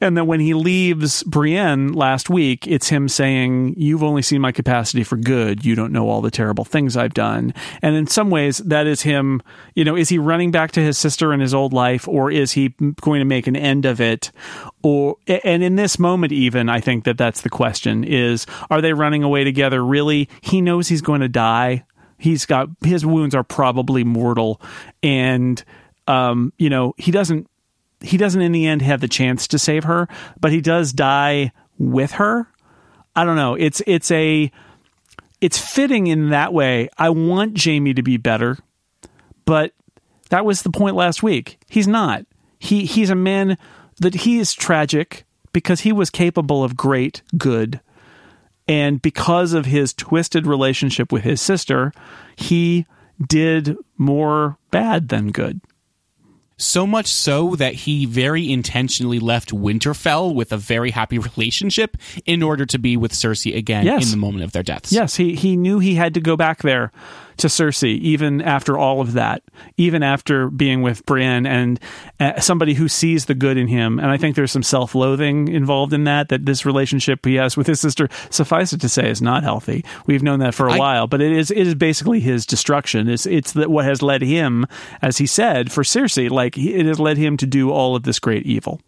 [0.00, 4.52] And then when he leaves Brienne last week, it's him saying, You've only seen my
[4.52, 5.64] capacity for good.
[5.64, 7.54] You don't know all the terrible things I've done.
[7.82, 9.42] And in some ways, that is him,
[9.74, 12.52] you know, is he running back to his sister in his old life or is
[12.52, 14.30] he going to make an end of it?
[14.82, 18.92] Or, and in this moment, even, I think that that's the question is, are they
[18.92, 19.84] running away together?
[19.84, 20.28] Really?
[20.42, 21.84] He knows he's going to die.
[22.18, 24.60] He's got, his wounds are probably mortal.
[25.02, 25.62] And,
[26.06, 27.48] um, you know, he doesn't
[28.00, 30.08] he doesn't in the end have the chance to save her,
[30.40, 32.48] but he does die with her.
[33.16, 33.54] I don't know.
[33.54, 34.50] It's it's a
[35.40, 36.88] it's fitting in that way.
[36.98, 38.58] I want Jaime to be better,
[39.44, 39.72] but
[40.30, 41.58] that was the point last week.
[41.68, 42.26] He's not.
[42.58, 43.58] He he's a man
[44.00, 47.80] that he is tragic because he was capable of great good.
[48.66, 51.92] And because of his twisted relationship with his sister,
[52.34, 52.86] he
[53.28, 55.60] did more bad than good.
[56.64, 62.42] So much so that he very intentionally left Winterfell with a very happy relationship in
[62.42, 64.04] order to be with Cersei again Yes.
[64.06, 64.90] in the moment of their deaths.
[64.92, 66.90] Yes, he he knew he had to go back there
[67.38, 69.42] to Cersei, even after all of that,
[69.76, 71.80] even after being with Brienne and
[72.20, 73.98] uh, somebody who sees the good in him.
[73.98, 76.28] And I think there's some self-loathing involved in that.
[76.28, 79.84] That this relationship he has with his sister, suffice it to say, is not healthy.
[80.06, 83.08] We've known that for a I- while, but it is it is basically his destruction.
[83.08, 84.66] It's it's that what has led him,
[85.02, 88.18] as he said, for Cersei, like it has led him to do all of this
[88.18, 88.80] great evil.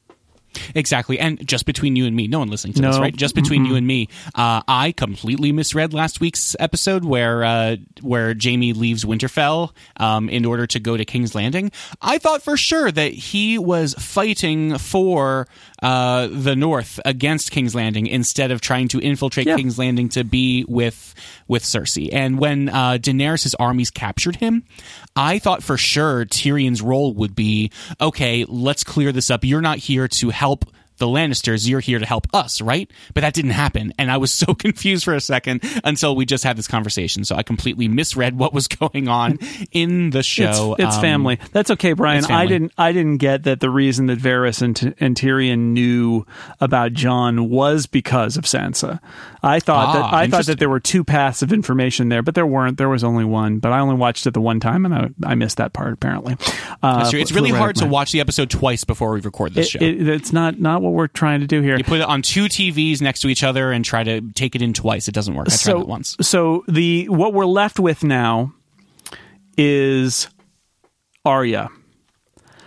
[0.75, 1.19] Exactly.
[1.19, 3.15] And just between you and me, no one listening to this, right?
[3.15, 8.35] Just between you and me, uh, I completely misread last week's episode where uh, where
[8.41, 11.71] Jaime leaves Winterfell um, in order to go to King's Landing.
[12.01, 15.47] I thought for sure that he was fighting for
[15.87, 19.55] uh, the North against King's Landing instead of trying to infiltrate Yeah.
[19.57, 21.14] King's Landing to be with
[21.47, 22.09] with Cersei.
[22.12, 24.64] And when uh, Daenerys' armies captured him,
[25.14, 27.70] I thought for sure Tyrion's role would be
[28.01, 28.45] okay.
[28.49, 29.45] Let's clear this up.
[29.45, 30.64] You're not here to help
[30.99, 31.69] the Lannisters.
[31.69, 32.91] You're here to help us, right?
[33.15, 36.45] But that didn't happen, and I was so confused for a second until we just
[36.45, 37.25] had this conversation.
[37.25, 39.39] So I completely misread what was going on
[39.73, 40.75] in the show.
[40.75, 41.39] It's, it's Um, family.
[41.53, 42.25] That's okay, Brian.
[42.27, 42.73] I didn't.
[42.79, 46.27] I didn't get that the reason that Varys and, T- and Tyrion knew
[46.61, 49.01] about Jon was because of Sansa.
[49.43, 52.35] I thought Ah, that I thought that there were two paths of information there, but
[52.35, 52.79] there weren't.
[52.79, 53.59] There was only one.
[53.59, 56.37] But I only watched it the one time, and I, I missed that part apparently.
[56.83, 57.21] Uh, That's true.
[57.21, 59.85] It's really hard to watch the episode twice before we record this It, show.
[59.85, 61.76] it, it's not not what we're trying to do here.
[61.76, 64.62] you put it on two TVs next to each other and try to take it
[64.62, 65.09] in twice.
[65.09, 65.49] It doesn't work.
[65.49, 66.16] I tried so it once.
[66.20, 68.55] so the what we're left with now
[69.59, 70.28] is
[71.24, 71.68] Arya.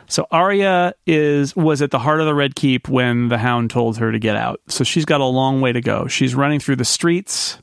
[0.08, 3.98] So Arya is was at the heart of the Red Keep when the Hound told
[3.98, 4.60] her to get out.
[4.68, 6.08] So she's got a long way to go.
[6.08, 7.60] She's running through the streets.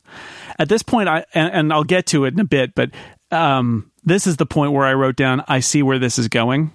[0.57, 2.91] At this point, I and, and I'll get to it in a bit, but
[3.31, 5.43] um, this is the point where I wrote down.
[5.47, 6.71] I see where this is going.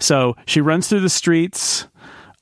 [0.00, 1.86] So she runs through the streets.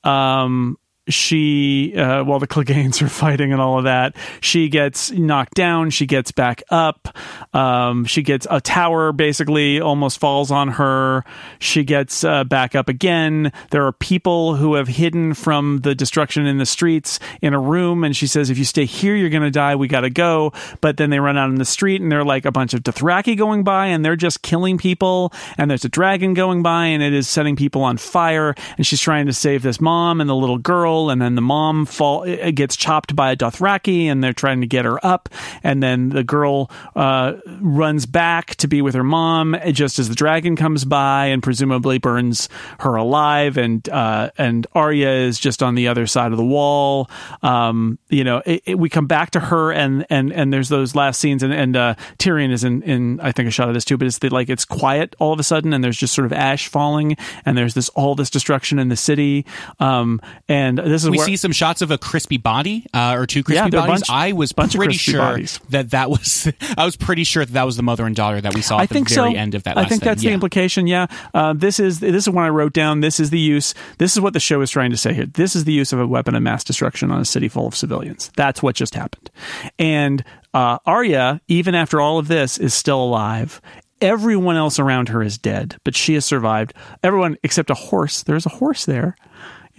[0.05, 0.79] Um,
[1.09, 5.91] she uh, while the Cleganes are fighting and all of that, she gets knocked down.
[5.91, 7.17] She gets back up.
[7.55, 11.25] Um, she gets a tower basically almost falls on her.
[11.59, 13.53] She gets uh, back up again.
[13.71, 18.05] There are people who have hidden from the destruction in the streets in a room,
[18.05, 19.77] and she says, "If you stay here, you're going to die.
[19.77, 22.45] We got to go." But then they run out in the street, and they're like
[22.45, 25.33] a bunch of Dothraki going by, and they're just killing people.
[25.59, 28.55] And there's a dragon going by, and it is setting people on fire.
[28.77, 31.87] And she's trying to save this mom and the little girl and then the mom
[31.87, 35.29] fall gets chopped by a Dothraki, and they're trying to get her up,
[35.63, 40.15] and then the girl uh, runs back to be with her mom just as the
[40.15, 42.49] dragon comes by, and presumably burns
[42.81, 47.09] her alive, and uh, and Arya is just on the other side of the wall.
[47.43, 50.95] Um, you know, it, it, we come back to her, and and and there's those
[50.95, 53.85] last scenes, and and uh, Tyrion is in in I think a shot of this
[53.85, 56.27] too, but it's the, like it's quiet all of a sudden, and there's just sort
[56.27, 59.47] of ash falling, and there's this all this destruction in the city.
[59.79, 63.27] Um, and this is we where, see some shots of a crispy body uh, or
[63.27, 64.03] two crispy Yeah, there are a bodies.
[64.09, 65.59] bunch- I was pretty sure bodies.
[65.71, 66.51] that that was.
[66.79, 68.83] I was pretty sure that that was the mother and daughter that we saw at
[68.83, 69.39] I the think very so.
[69.39, 69.77] end of that.
[69.79, 70.09] I think thing.
[70.09, 70.35] that's the Yeah.
[70.35, 70.87] implication.
[70.87, 73.01] Yeah, uh, this is this is when I wrote down.
[73.01, 73.75] This is the use.
[73.99, 75.27] This is what the show is trying to say here.
[75.27, 77.75] This is the use of a weapon of mass destruction on a city full of
[77.75, 78.31] civilians.
[78.37, 79.31] That's what just happened.
[79.79, 80.25] And
[80.55, 83.61] uh, Arya, even after all of this, is still alive.
[84.01, 86.73] Everyone else around her is dead, but she has survived.
[87.03, 88.23] Everyone except a horse.
[88.23, 89.15] There's a horse there.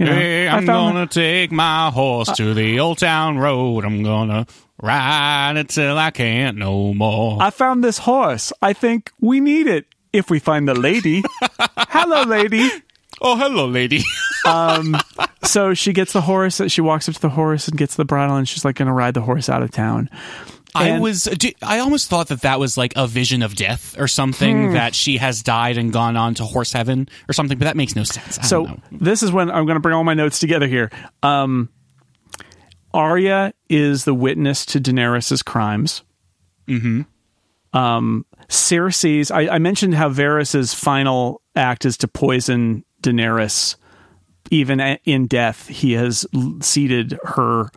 [0.02, 3.86] You know, Hey, I'm gonna take my horse to the old town road.
[3.86, 4.47] I'm gonna
[4.82, 7.38] ride it till I can't no more.
[7.39, 8.52] I found this horse.
[8.64, 11.24] I think we need it if we find the lady.
[11.78, 12.68] Hello, lady.
[13.22, 14.02] oh, hello, lady.
[14.45, 14.97] um,
[15.43, 16.60] so she gets the horse.
[16.68, 19.14] She walks up to the horse and gets the bridle, and she's like to ride
[19.14, 20.10] the horse out of town.
[20.74, 21.28] I And- was.
[21.62, 24.74] I almost thought that that was like a vision of death or something Hmm.
[24.74, 27.58] that she has died and gone on to horse heaven or something.
[27.58, 28.40] But that makes no sense.
[28.40, 30.90] I So this is when I'm going to bring all my notes together here.
[31.24, 31.70] Um,
[32.94, 36.04] Arya is the witness to Daenerys's crimes.
[36.68, 37.02] Mm-hmm.
[37.78, 39.32] Um, Cersei's.
[39.32, 43.76] I, I mentioned how Varys's final act is to poison Daenerys.
[44.50, 46.26] Even a- in death, he has
[46.62, 47.70] seeded her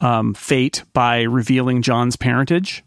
[0.00, 2.82] um, fate by revealing Jon's parentage.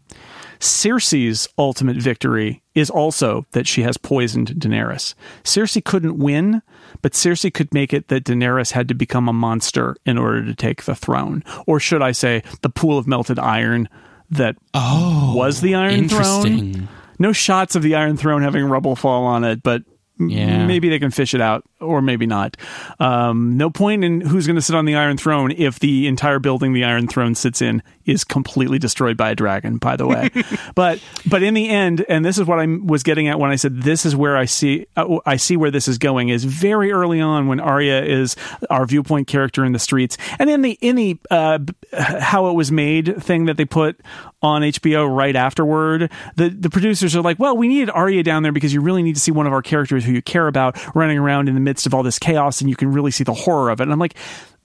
[0.58, 5.14] Cersei's ultimate victory is also that she has poisoned Daenerys.
[5.42, 6.60] Cersei couldn't win,
[7.00, 10.54] but Cersei could make it that Daenerys had to become a monster in order to
[10.54, 11.42] take the throne.
[11.66, 13.88] Or should I say, the pool of melted iron
[14.30, 16.88] that was the Iron Throne.
[17.18, 19.82] No shots of the Iron Throne having rubble fall on it, but
[20.18, 20.66] Yeah.
[20.66, 22.56] maybe they can fish it out, or maybe not.
[22.98, 26.38] Um, no point in who's going to sit on the Iron Throne if the entire
[26.38, 29.78] building the Iron Throne sits in is completely destroyed by a dragon.
[29.78, 30.30] By the way,
[30.74, 33.56] but but in the end, and this is what I was getting at when I
[33.56, 37.20] said this is where I see I see where this is going is very early
[37.20, 38.36] on when Arya is
[38.68, 41.58] our viewpoint character in the streets, and in the in the uh,
[41.92, 44.00] how it was made thing that they put
[44.42, 48.52] on HBO right afterward, the the producers are like, well, we needed Arya down there
[48.52, 51.18] because you really need to see one of our characters who you care about running
[51.18, 53.70] around in the midst of all this chaos, and you can really see the horror
[53.70, 53.84] of it.
[53.84, 54.14] And I'm like,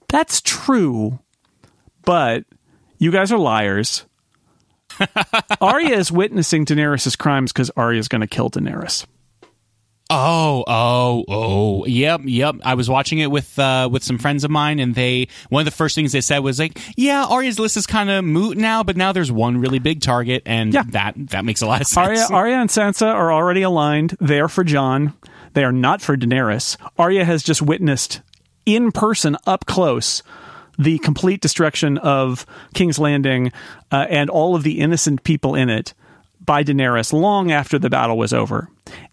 [0.10, 1.20] that's true,
[2.04, 2.44] but
[2.98, 4.06] you guys are liars.
[5.62, 9.06] Arya is witnessing Daenerys' crimes because Arya is going to kill Daenerys.
[10.12, 12.56] Oh, oh, oh, yep, yep.
[12.64, 15.66] I was watching it with uh, with some friends of mine, and they one of
[15.66, 18.84] the first things they said was like, "Yeah, Arya's list is kind of moot now,
[18.84, 20.84] but now there's one really big target, and Yeah.
[20.90, 24.16] that that makes a lot of sense." Arya, Arya and Sansa are already aligned.
[24.22, 25.14] They are for Jon.
[25.56, 26.78] They are not for Daenerys.
[27.00, 28.22] Arya has just witnessed
[28.66, 30.22] in person, up close,
[30.78, 33.52] the complete destruction of King's Landing
[33.92, 35.94] uh, and all of the innocent people in it
[36.46, 38.70] by Daenerys long after the battle was over.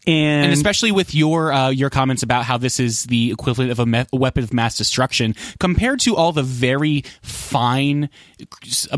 [0.07, 3.79] And, and especially with your uh, your comments about how this is the equivalent of
[3.79, 8.11] a, me- weapon of mass destruction compared to all the very fine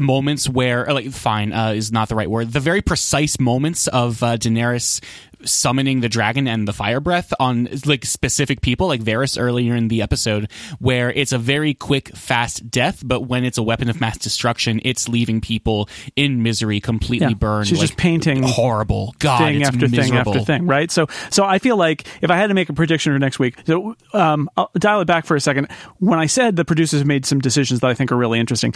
[0.00, 4.20] moments where like fine uh, is not the right word the very precise moments of
[4.22, 5.00] uh, Daenerys
[5.44, 9.88] summoning the dragon and the fire breath on like specific people like Varys earlier in
[9.88, 14.00] the episode where it's a very quick fast death but when it's a weapon of
[14.00, 17.34] mass destruction it's leaving people in misery completely Yeah.
[17.34, 20.90] burned She's like, just painting horrible god thing it's after thing after thing, right?
[20.90, 23.56] So, so I feel like if I had to make a prediction for next week,
[23.66, 25.68] so um, I'll dial it back for a second.
[25.98, 28.74] When I said the producers have made some decisions that I think are really interesting,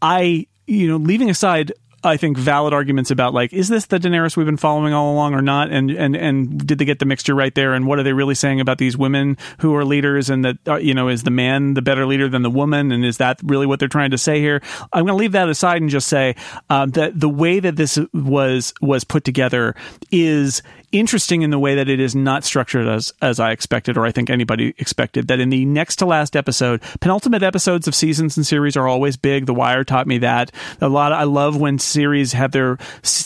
[0.00, 1.72] I, you know, leaving aside.
[2.04, 5.34] I think valid arguments about like is this the Daenerys we've been following all along
[5.34, 5.70] or not?
[5.70, 7.74] And and and did they get the mixture right there?
[7.74, 10.76] And what are they really saying about these women who are leaders and that uh,
[10.76, 12.92] you know is the man the better leader than the woman?
[12.92, 14.60] And is that really what they're trying to say here?
[14.92, 16.34] I'm going to leave that aside and just say
[16.70, 19.74] um, that the way that this was was put together
[20.10, 20.62] is
[20.92, 24.12] interesting in the way that it is not structured as as I expected or I
[24.12, 28.46] think anybody expected that in the next to last episode penultimate episodes of seasons and
[28.46, 31.78] series are always big the wire taught me that a lot of, I love when
[31.78, 32.78] series have their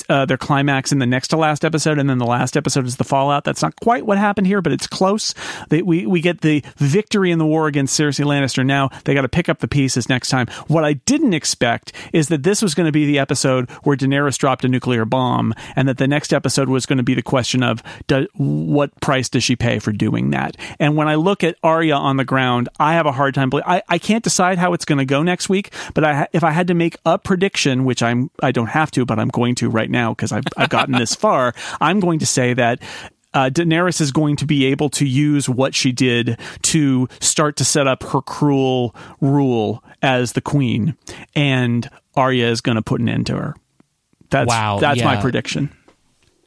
[0.08, 2.96] uh, their climax in the next to last episode, and then the last episode is
[2.96, 3.44] the fallout.
[3.44, 5.34] That's not quite what happened here, but it's close.
[5.68, 8.64] They, we we get the victory in the war against Cersei Lannister.
[8.64, 10.46] Now they got to pick up the pieces next time.
[10.68, 14.38] What I didn't expect is that this was going to be the episode where Daenerys
[14.38, 17.55] dropped a nuclear bomb, and that the next episode was going to be the question
[17.62, 20.56] of do, what price does she pay for doing that.
[20.78, 23.50] And when I look at Arya on the ground, I have a hard time.
[23.54, 26.50] I I can't decide how it's going to go next week, but I if I
[26.50, 29.70] had to make a prediction, which I'm I don't have to, but I'm going to
[29.70, 32.80] right now because I've I've gotten this far, I'm going to say that
[33.36, 37.64] uh, Daenerys is going to be able to use what she did to start to
[37.66, 40.96] set up her cruel rule as the queen,
[41.34, 43.54] and Arya is going to put an end to her.
[44.30, 45.04] That's wow, that's yeah.
[45.04, 45.75] my prediction.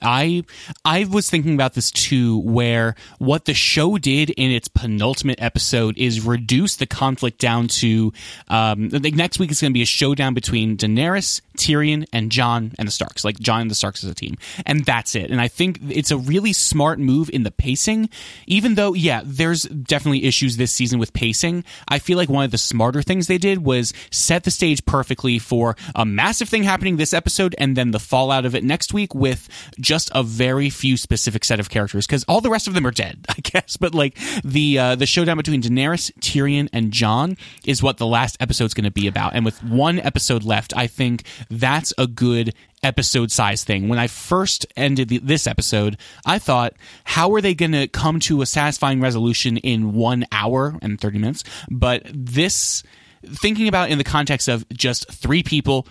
[0.01, 0.43] I
[0.85, 5.97] I was thinking about this too, where what the show did in its penultimate episode
[5.97, 8.13] is reduce the conflict down to
[8.47, 12.73] um, the next week is going to be a showdown between Daenerys, Tyrion, and Jon
[12.79, 15.29] and the Starks, like Jon and the Starks as a team, and that's it.
[15.29, 18.09] And I think it's a really smart move in the pacing,
[18.47, 21.63] even though yeah, there's definitely issues this season with pacing.
[21.87, 25.37] I feel like one of the smarter things they did was set the stage perfectly
[25.37, 29.13] for a massive thing happening this episode, and then the fallout of it next week
[29.13, 29.49] with
[29.79, 32.91] just a very few specific set of characters because all the rest of them are
[32.91, 33.77] dead, I guess.
[33.77, 38.37] But like the uh, the showdown between Daenerys, Tyrion, and Jon is what the last
[38.39, 39.35] episode's going to be about.
[39.35, 42.53] And with one episode left, I think that's a good
[42.83, 43.89] episode size thing.
[43.89, 46.73] When I first ended the, this episode, I thought,
[47.03, 51.19] how are they going to come to a satisfying resolution in one hour and 30
[51.19, 51.43] minutes?
[51.69, 52.83] But this,
[53.25, 55.87] thinking about in the context of just three people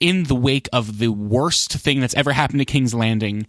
[0.00, 3.46] in the wake of the worst thing that's ever happened to King's Landing,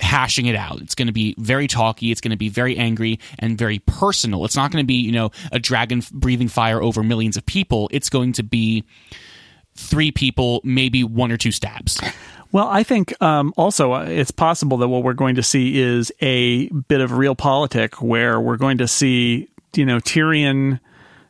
[0.00, 0.80] hashing it out.
[0.80, 2.10] It's going to be very talky.
[2.10, 4.44] It's going to be very angry and very personal.
[4.44, 7.88] It's not going to be, you know, a dragon breathing fire over millions of people.
[7.92, 8.84] It's going to be
[9.74, 12.00] three people, maybe one or two stabs.
[12.52, 16.12] Well, I think um, also uh, it's possible that what we're going to see is
[16.20, 20.80] a bit of realpolitik where we're going to see, you know, Tyrion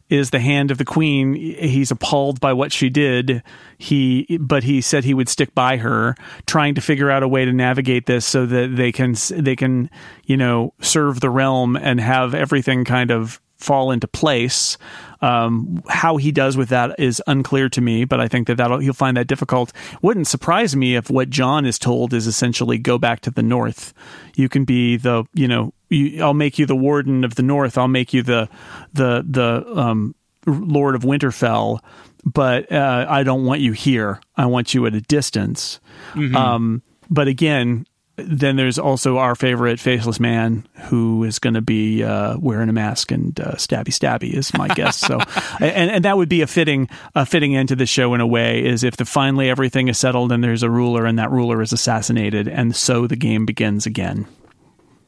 [0.09, 1.35] is the hand of the queen.
[1.35, 3.43] He's appalled by what she did.
[3.79, 7.45] He, but he said he would stick by her, trying to figure out a way
[7.45, 9.89] to navigate this so that they can they can
[10.25, 14.79] you know serve the realm and have everything kind of fall into place.
[15.23, 18.79] Um, how he does with that is unclear to me, but I think that that'll,
[18.79, 19.73] he'll find that difficult.
[20.01, 23.93] Wouldn't surprise me if what Jon is told is essentially go back to the north.
[24.35, 27.77] You can be the, you know, you, I'll make you the warden of the north.
[27.77, 28.49] I'll make you the,
[28.95, 30.15] the, the, um,
[30.47, 31.81] Lord of Winterfell,
[32.25, 34.21] but uh, I don't want you here.
[34.37, 35.81] I want you at a distance.
[36.15, 36.35] Mm-hmm.
[36.35, 37.87] Um, but again,
[38.27, 42.73] then there's also our favorite faceless man who is going to be uh, wearing a
[42.73, 44.97] mask and uh, stabby stabby is my guess.
[44.99, 45.19] So,
[45.61, 48.27] and, and that would be a fitting a fitting end to the show in a
[48.27, 51.63] way is if the finally everything is settled and there's a ruler and that ruler
[51.63, 54.27] is assassinated and so the game begins again.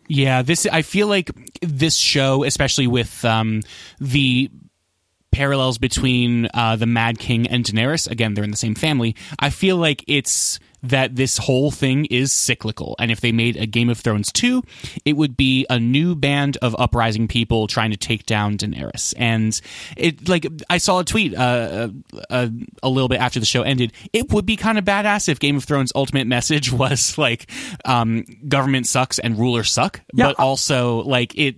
[0.09, 1.31] Yeah, this I feel like
[1.63, 3.63] this show, especially with um,
[3.99, 4.51] the
[5.33, 8.09] parallels between uh, the Mad King and Daenerys.
[8.11, 9.17] Again, they're in the same family.
[9.39, 12.97] I feel like it's that this whole thing is cyclical.
[12.99, 14.63] And if they made a Game of Thrones 2,
[15.05, 19.15] it would be a new band of uprising people trying to take down Daenerys.
[19.17, 19.59] And
[19.97, 21.89] it, like, I saw a tweet uh,
[22.31, 22.49] uh,
[22.83, 23.93] a little bit after the show ended.
[24.13, 27.51] It would be kind of badass if Game of Thrones' ultimate message was like,
[27.85, 30.27] um, government sucks and rulers suck, yeah.
[30.27, 31.57] but also, like, it,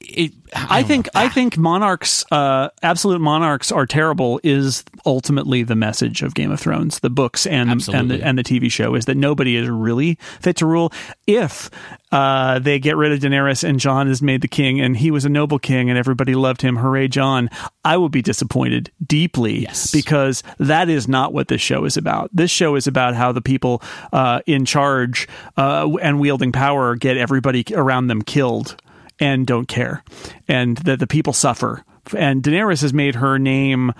[0.00, 4.40] it, I, I think I think monarchs, uh, absolute monarchs, are terrible.
[4.42, 8.44] Is ultimately the message of Game of Thrones, the books and and the, and the
[8.44, 10.92] TV show is that nobody is really fit to rule.
[11.26, 11.70] If
[12.12, 15.24] uh, they get rid of Daenerys and Jon is made the king, and he was
[15.24, 17.48] a noble king, and everybody loved him, hooray, Jon!
[17.84, 19.90] I would be disappointed deeply yes.
[19.92, 22.30] because that is not what this show is about.
[22.32, 23.82] This show is about how the people
[24.12, 28.76] uh, in charge uh, and wielding power get everybody around them killed
[29.20, 30.02] and don't care,
[30.48, 31.84] and that the people suffer.
[32.16, 33.92] And Daenerys has made her name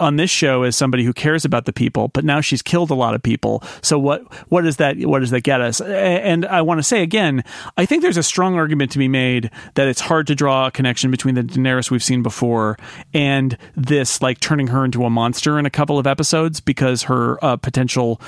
[0.00, 2.94] on this show as somebody who cares about the people, but now she's killed a
[2.94, 3.62] lot of people.
[3.82, 5.80] So what what does that what does that get us?
[5.80, 7.44] And I want to say again,
[7.76, 10.70] I think there's a strong argument to be made that it's hard to draw a
[10.70, 12.76] connection between the Daenerys we've seen before
[13.14, 17.42] and this like turning her into a monster in a couple of episodes because her
[17.44, 18.20] uh, potential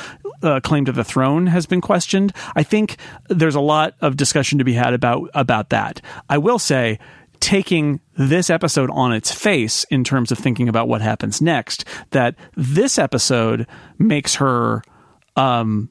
[0.43, 2.33] uh, claim to the throne has been questioned.
[2.55, 2.97] I think
[3.29, 6.01] there's a lot of discussion to be had about about that.
[6.29, 6.99] I will say
[7.40, 12.35] taking this episode on its face in terms of thinking about what happens next, that
[12.56, 13.66] this episode
[13.98, 14.82] makes her
[15.36, 15.90] um,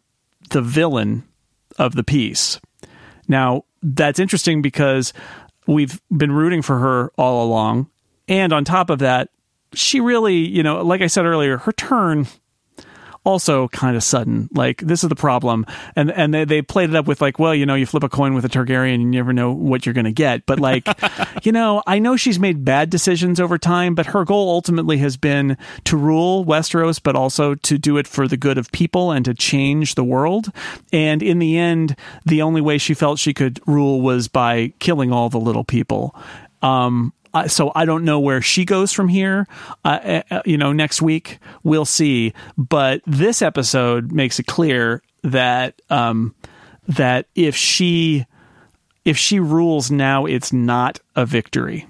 [0.49, 1.23] the villain
[1.77, 2.59] of the piece.
[3.27, 5.13] Now, that's interesting because
[5.67, 7.89] we've been rooting for her all along.
[8.27, 9.29] And on top of that,
[9.73, 12.27] she really, you know, like I said earlier, her turn
[13.27, 14.47] also kind of sudden.
[14.53, 17.53] Like this is the problem, and and they, they played it up with like, well,
[17.53, 19.93] you know, you flip a coin with a Targaryen, and you never know what you're
[19.93, 20.45] going to get.
[20.45, 20.87] But like,
[21.43, 25.17] you know, I know she's made bad decisions over time, but her goal ultimately has
[25.17, 29.25] been to rule Westeros, but also to do it for the good of people and
[29.25, 30.49] to change the world.
[30.93, 35.11] And in the end, the only way she felt she could rule was by killing
[35.11, 36.15] all the little people.
[36.61, 39.47] Um, uh, so I don't know where she goes from here.
[39.83, 42.33] Uh, uh, you know, next week we'll see.
[42.57, 46.35] But this episode makes it clear that um,
[46.87, 48.25] that if she
[49.05, 51.87] if she rules now, it's not a victory.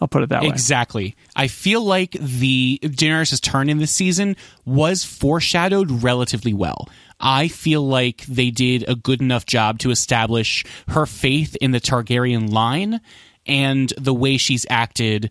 [0.00, 0.48] I'll put it that way.
[0.48, 1.14] Exactly.
[1.36, 6.88] I feel like the Daenerys' turn in this season was foreshadowed relatively well.
[7.20, 11.80] I feel like they did a good enough job to establish her faith in the
[11.80, 13.00] Targaryen line
[13.46, 15.30] and the way she's acted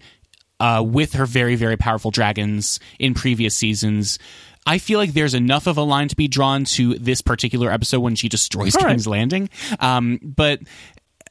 [0.60, 4.20] uh, with her very, very powerful dragons in previous seasons.
[4.66, 8.02] I feel like there's enough of a line to be drawn to this particular episode
[8.02, 8.92] when she destroys All right.
[8.92, 9.50] King's Landing.
[9.80, 10.60] Um, but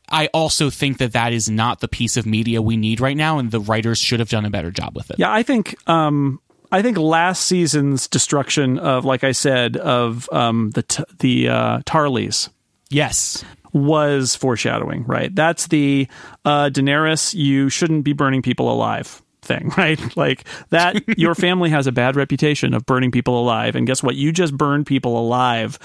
[0.08, 3.38] I also think that that is not the piece of media we need right now,
[3.38, 5.20] and the writers should have done a better job with it.
[5.20, 6.40] Yeah, I think um,
[6.72, 11.78] I think last season's destruction of, like I said, of um, the t- the uh,
[11.80, 12.48] Tarlys
[12.90, 13.44] Yes.
[13.72, 15.04] Was foreshadowing.
[15.04, 16.08] Right, that's the
[16.44, 17.34] uh, Daenerys.
[17.34, 20.16] You shouldn't be burning people alive thing, right?
[20.16, 21.02] Like that.
[21.18, 24.14] your family has a bad reputation of burning people alive, and guess what?
[24.16, 25.78] You just burned people alive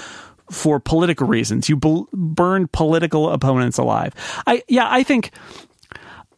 [0.51, 1.69] for political reasons.
[1.69, 4.13] You bl- burned political opponents alive.
[4.45, 5.31] I yeah, I think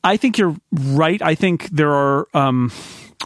[0.04, 1.22] I think you're right.
[1.22, 2.72] I think there are, um,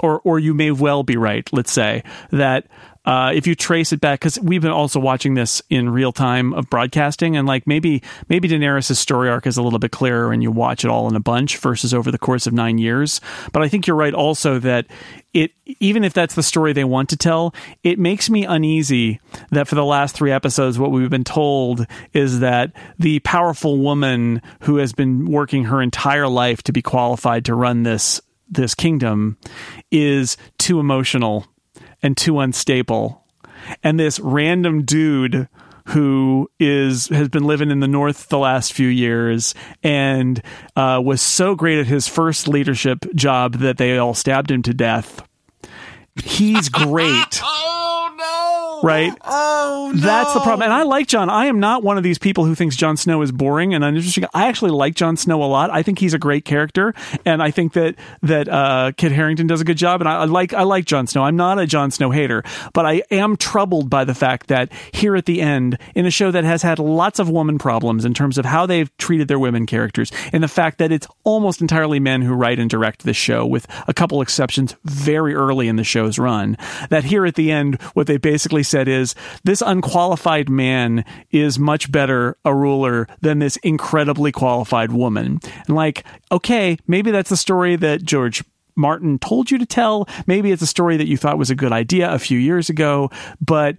[0.01, 1.47] or or you may well be right.
[1.51, 2.67] Let's say that
[3.03, 6.53] uh, if you trace it back, because we've been also watching this in real time
[6.53, 10.43] of broadcasting, and like maybe maybe Daenerys' story arc is a little bit clearer, and
[10.43, 13.19] you watch it all in a bunch versus over the course of nine years.
[13.51, 14.85] But I think you're right also that
[15.33, 19.19] it even if that's the story they want to tell, it makes me uneasy
[19.49, 24.41] that for the last three episodes, what we've been told is that the powerful woman
[24.61, 29.37] who has been working her entire life to be qualified to run this this kingdom
[29.91, 31.47] is too emotional
[32.01, 33.23] and too unstable.
[33.83, 35.47] And this random dude
[35.87, 40.41] who is has been living in the north the last few years and
[40.75, 44.73] uh, was so great at his first leadership job that they all stabbed him to
[44.73, 45.27] death.
[46.23, 47.41] He's great.
[47.43, 48.60] Oh no!
[48.91, 49.13] Right?
[49.23, 50.01] Oh no!
[50.01, 50.63] That's the problem.
[50.63, 51.29] And I like Jon.
[51.29, 54.25] I am not one of these people who thinks Jon Snow is boring and uninteresting.
[54.33, 55.69] I actually like Jon Snow a lot.
[55.69, 56.93] I think he's a great character,
[57.23, 60.01] and I think that that uh, Kit Harington does a good job.
[60.01, 61.23] And I, I like I like Jon Snow.
[61.23, 62.43] I'm not a Jon Snow hater,
[62.73, 66.31] but I am troubled by the fact that here at the end, in a show
[66.31, 69.67] that has had lots of woman problems in terms of how they've treated their women
[69.67, 73.45] characters, and the fact that it's almost entirely men who write and direct this show,
[73.45, 76.57] with a couple exceptions very early in the show's run,
[76.89, 81.91] that here at the end, what they basically said is this unqualified man is much
[81.91, 85.39] better a ruler than this incredibly qualified woman.
[85.67, 88.43] And like, okay, maybe that's the story that George
[88.75, 90.07] Martin told you to tell.
[90.25, 93.11] Maybe it's a story that you thought was a good idea a few years ago,
[93.39, 93.77] but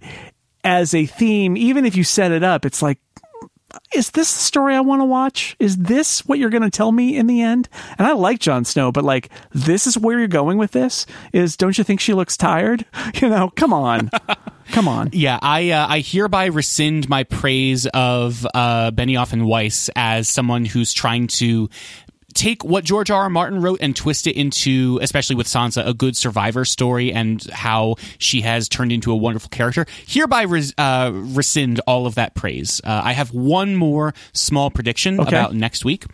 [0.63, 2.99] as a theme, even if you set it up, it's like,
[3.93, 5.55] is this the story I want to watch?
[5.59, 7.69] Is this what you're going to tell me in the end?
[7.97, 11.05] And I like Jon Snow, but like, this is where you're going with this?
[11.31, 12.85] Is don't you think she looks tired?
[13.21, 14.09] You know, come on.
[14.73, 15.09] Come on.
[15.13, 20.65] Yeah, I uh, I hereby rescind my praise of uh, Benioff and Weiss as someone
[20.65, 21.69] who's trying to
[22.33, 23.21] take what George R.
[23.25, 23.29] R.
[23.29, 27.95] Martin wrote and twist it into, especially with Sansa, a good survivor story and how
[28.17, 29.85] she has turned into a wonderful character.
[30.07, 32.81] Hereby res- uh, rescind all of that praise.
[32.83, 35.29] Uh, I have one more small prediction Okay.
[35.29, 36.05] about next week.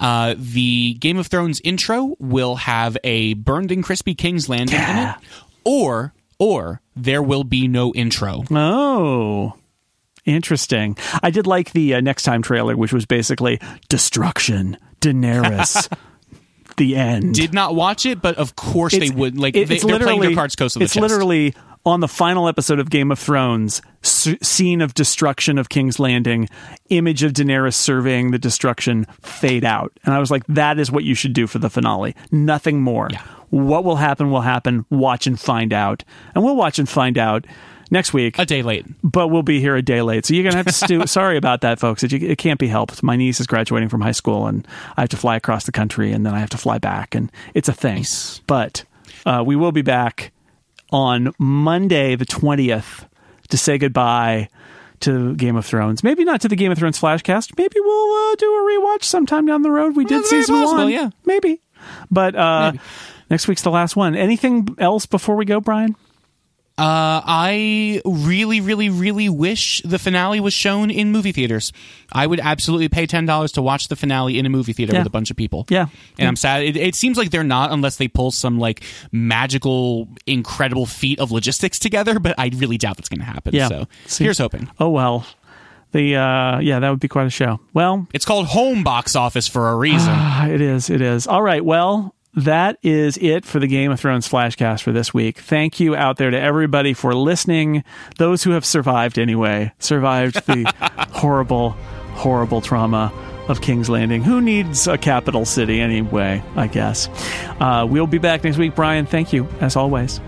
[0.00, 4.96] Uh, the Game of Thrones intro will have a burned and crispy King's Landing in
[4.96, 5.14] it,
[5.62, 8.44] or or there will be no intro.
[8.50, 9.54] Oh.
[10.24, 10.96] Interesting.
[11.22, 15.90] I did like the uh, next time trailer, which was basically destruction, Daenerys,
[16.78, 17.34] the end.
[17.34, 19.38] did not watch it, but of course they would.
[19.38, 21.02] Like it- they, they're playing their cards close to the it's chest.
[21.02, 21.54] literally
[21.86, 26.48] on the final episode of Game of Thrones, s- scene of destruction of King's Landing,
[26.90, 31.04] image of Daenerys surveying the destruction, fade out, and I was like, that is what
[31.04, 32.14] you should do for the finale.
[32.32, 33.08] Nothing more.
[33.10, 33.22] Yeah.
[33.50, 34.84] What will happen will happen.
[34.90, 37.46] Watch and find out, and we'll watch and find out
[37.90, 38.86] next week a day late.
[39.02, 40.26] but we'll be here a day late.
[40.26, 42.02] So you're gonna have to stu- sorry about that, folks.
[42.02, 43.02] It, it can't be helped.
[43.02, 44.66] My niece is graduating from high school, and
[44.96, 47.30] I have to fly across the country, and then I have to fly back, and
[47.54, 47.96] it's a thing.
[47.96, 48.40] Nice.
[48.46, 48.84] But
[49.26, 50.32] uh, we will be back
[50.90, 53.06] on Monday, the twentieth,
[53.48, 54.48] to say goodbye
[55.00, 56.02] to Game of Thrones.
[56.02, 57.56] Maybe not to the Game of Thrones flashcast.
[57.56, 59.94] Maybe we'll uh, do a rewatch sometime down the road.
[59.96, 61.10] We did season possible, one, yeah.
[61.24, 61.60] maybe.
[62.10, 62.82] But uh, Maybe.
[63.30, 64.16] next week's the last one.
[64.16, 65.94] Anything else before we go, Brian?
[66.78, 71.72] Uh, I really, really, really wish the finale was shown in movie theaters.
[72.12, 75.00] I would absolutely pay ten dollars to watch the finale in a movie theater Yeah.
[75.00, 75.66] with a bunch of people.
[75.68, 75.86] Yeah.
[76.18, 76.62] and I'm sad.
[76.62, 81.32] It, it seems like they're not unless they pull some like magical, incredible feat of
[81.32, 82.18] logistics together.
[82.18, 83.54] But I really doubt that's going to happen.
[83.54, 83.68] Yeah.
[83.68, 84.70] So See- here's hoping.
[84.78, 85.26] Oh well.
[85.92, 87.60] The uh yeah, that would be quite a show.
[87.72, 90.14] Well, It's called home box office for a reason.
[90.48, 90.90] It is.
[90.90, 91.26] It is.
[91.26, 91.64] All right.
[91.64, 95.38] Well, that is it for the Game of Thrones Flashcast for this week.
[95.38, 97.84] Thank you out there to everybody for listening.
[98.18, 100.72] Those who have survived anyway, survived the
[101.12, 101.70] horrible,
[102.14, 103.12] horrible trauma
[103.48, 104.22] of King's Landing.
[104.22, 107.08] Who needs a capital city anyway, I guess?
[107.60, 108.74] Uh, we'll be back next week.
[108.74, 110.20] Brian, thank you, as always.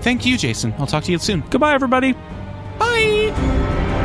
[0.00, 0.74] Thank you, Jason.
[0.78, 1.42] I'll talk to you soon.
[1.50, 2.12] Goodbye, everybody.
[2.78, 4.03] Bye.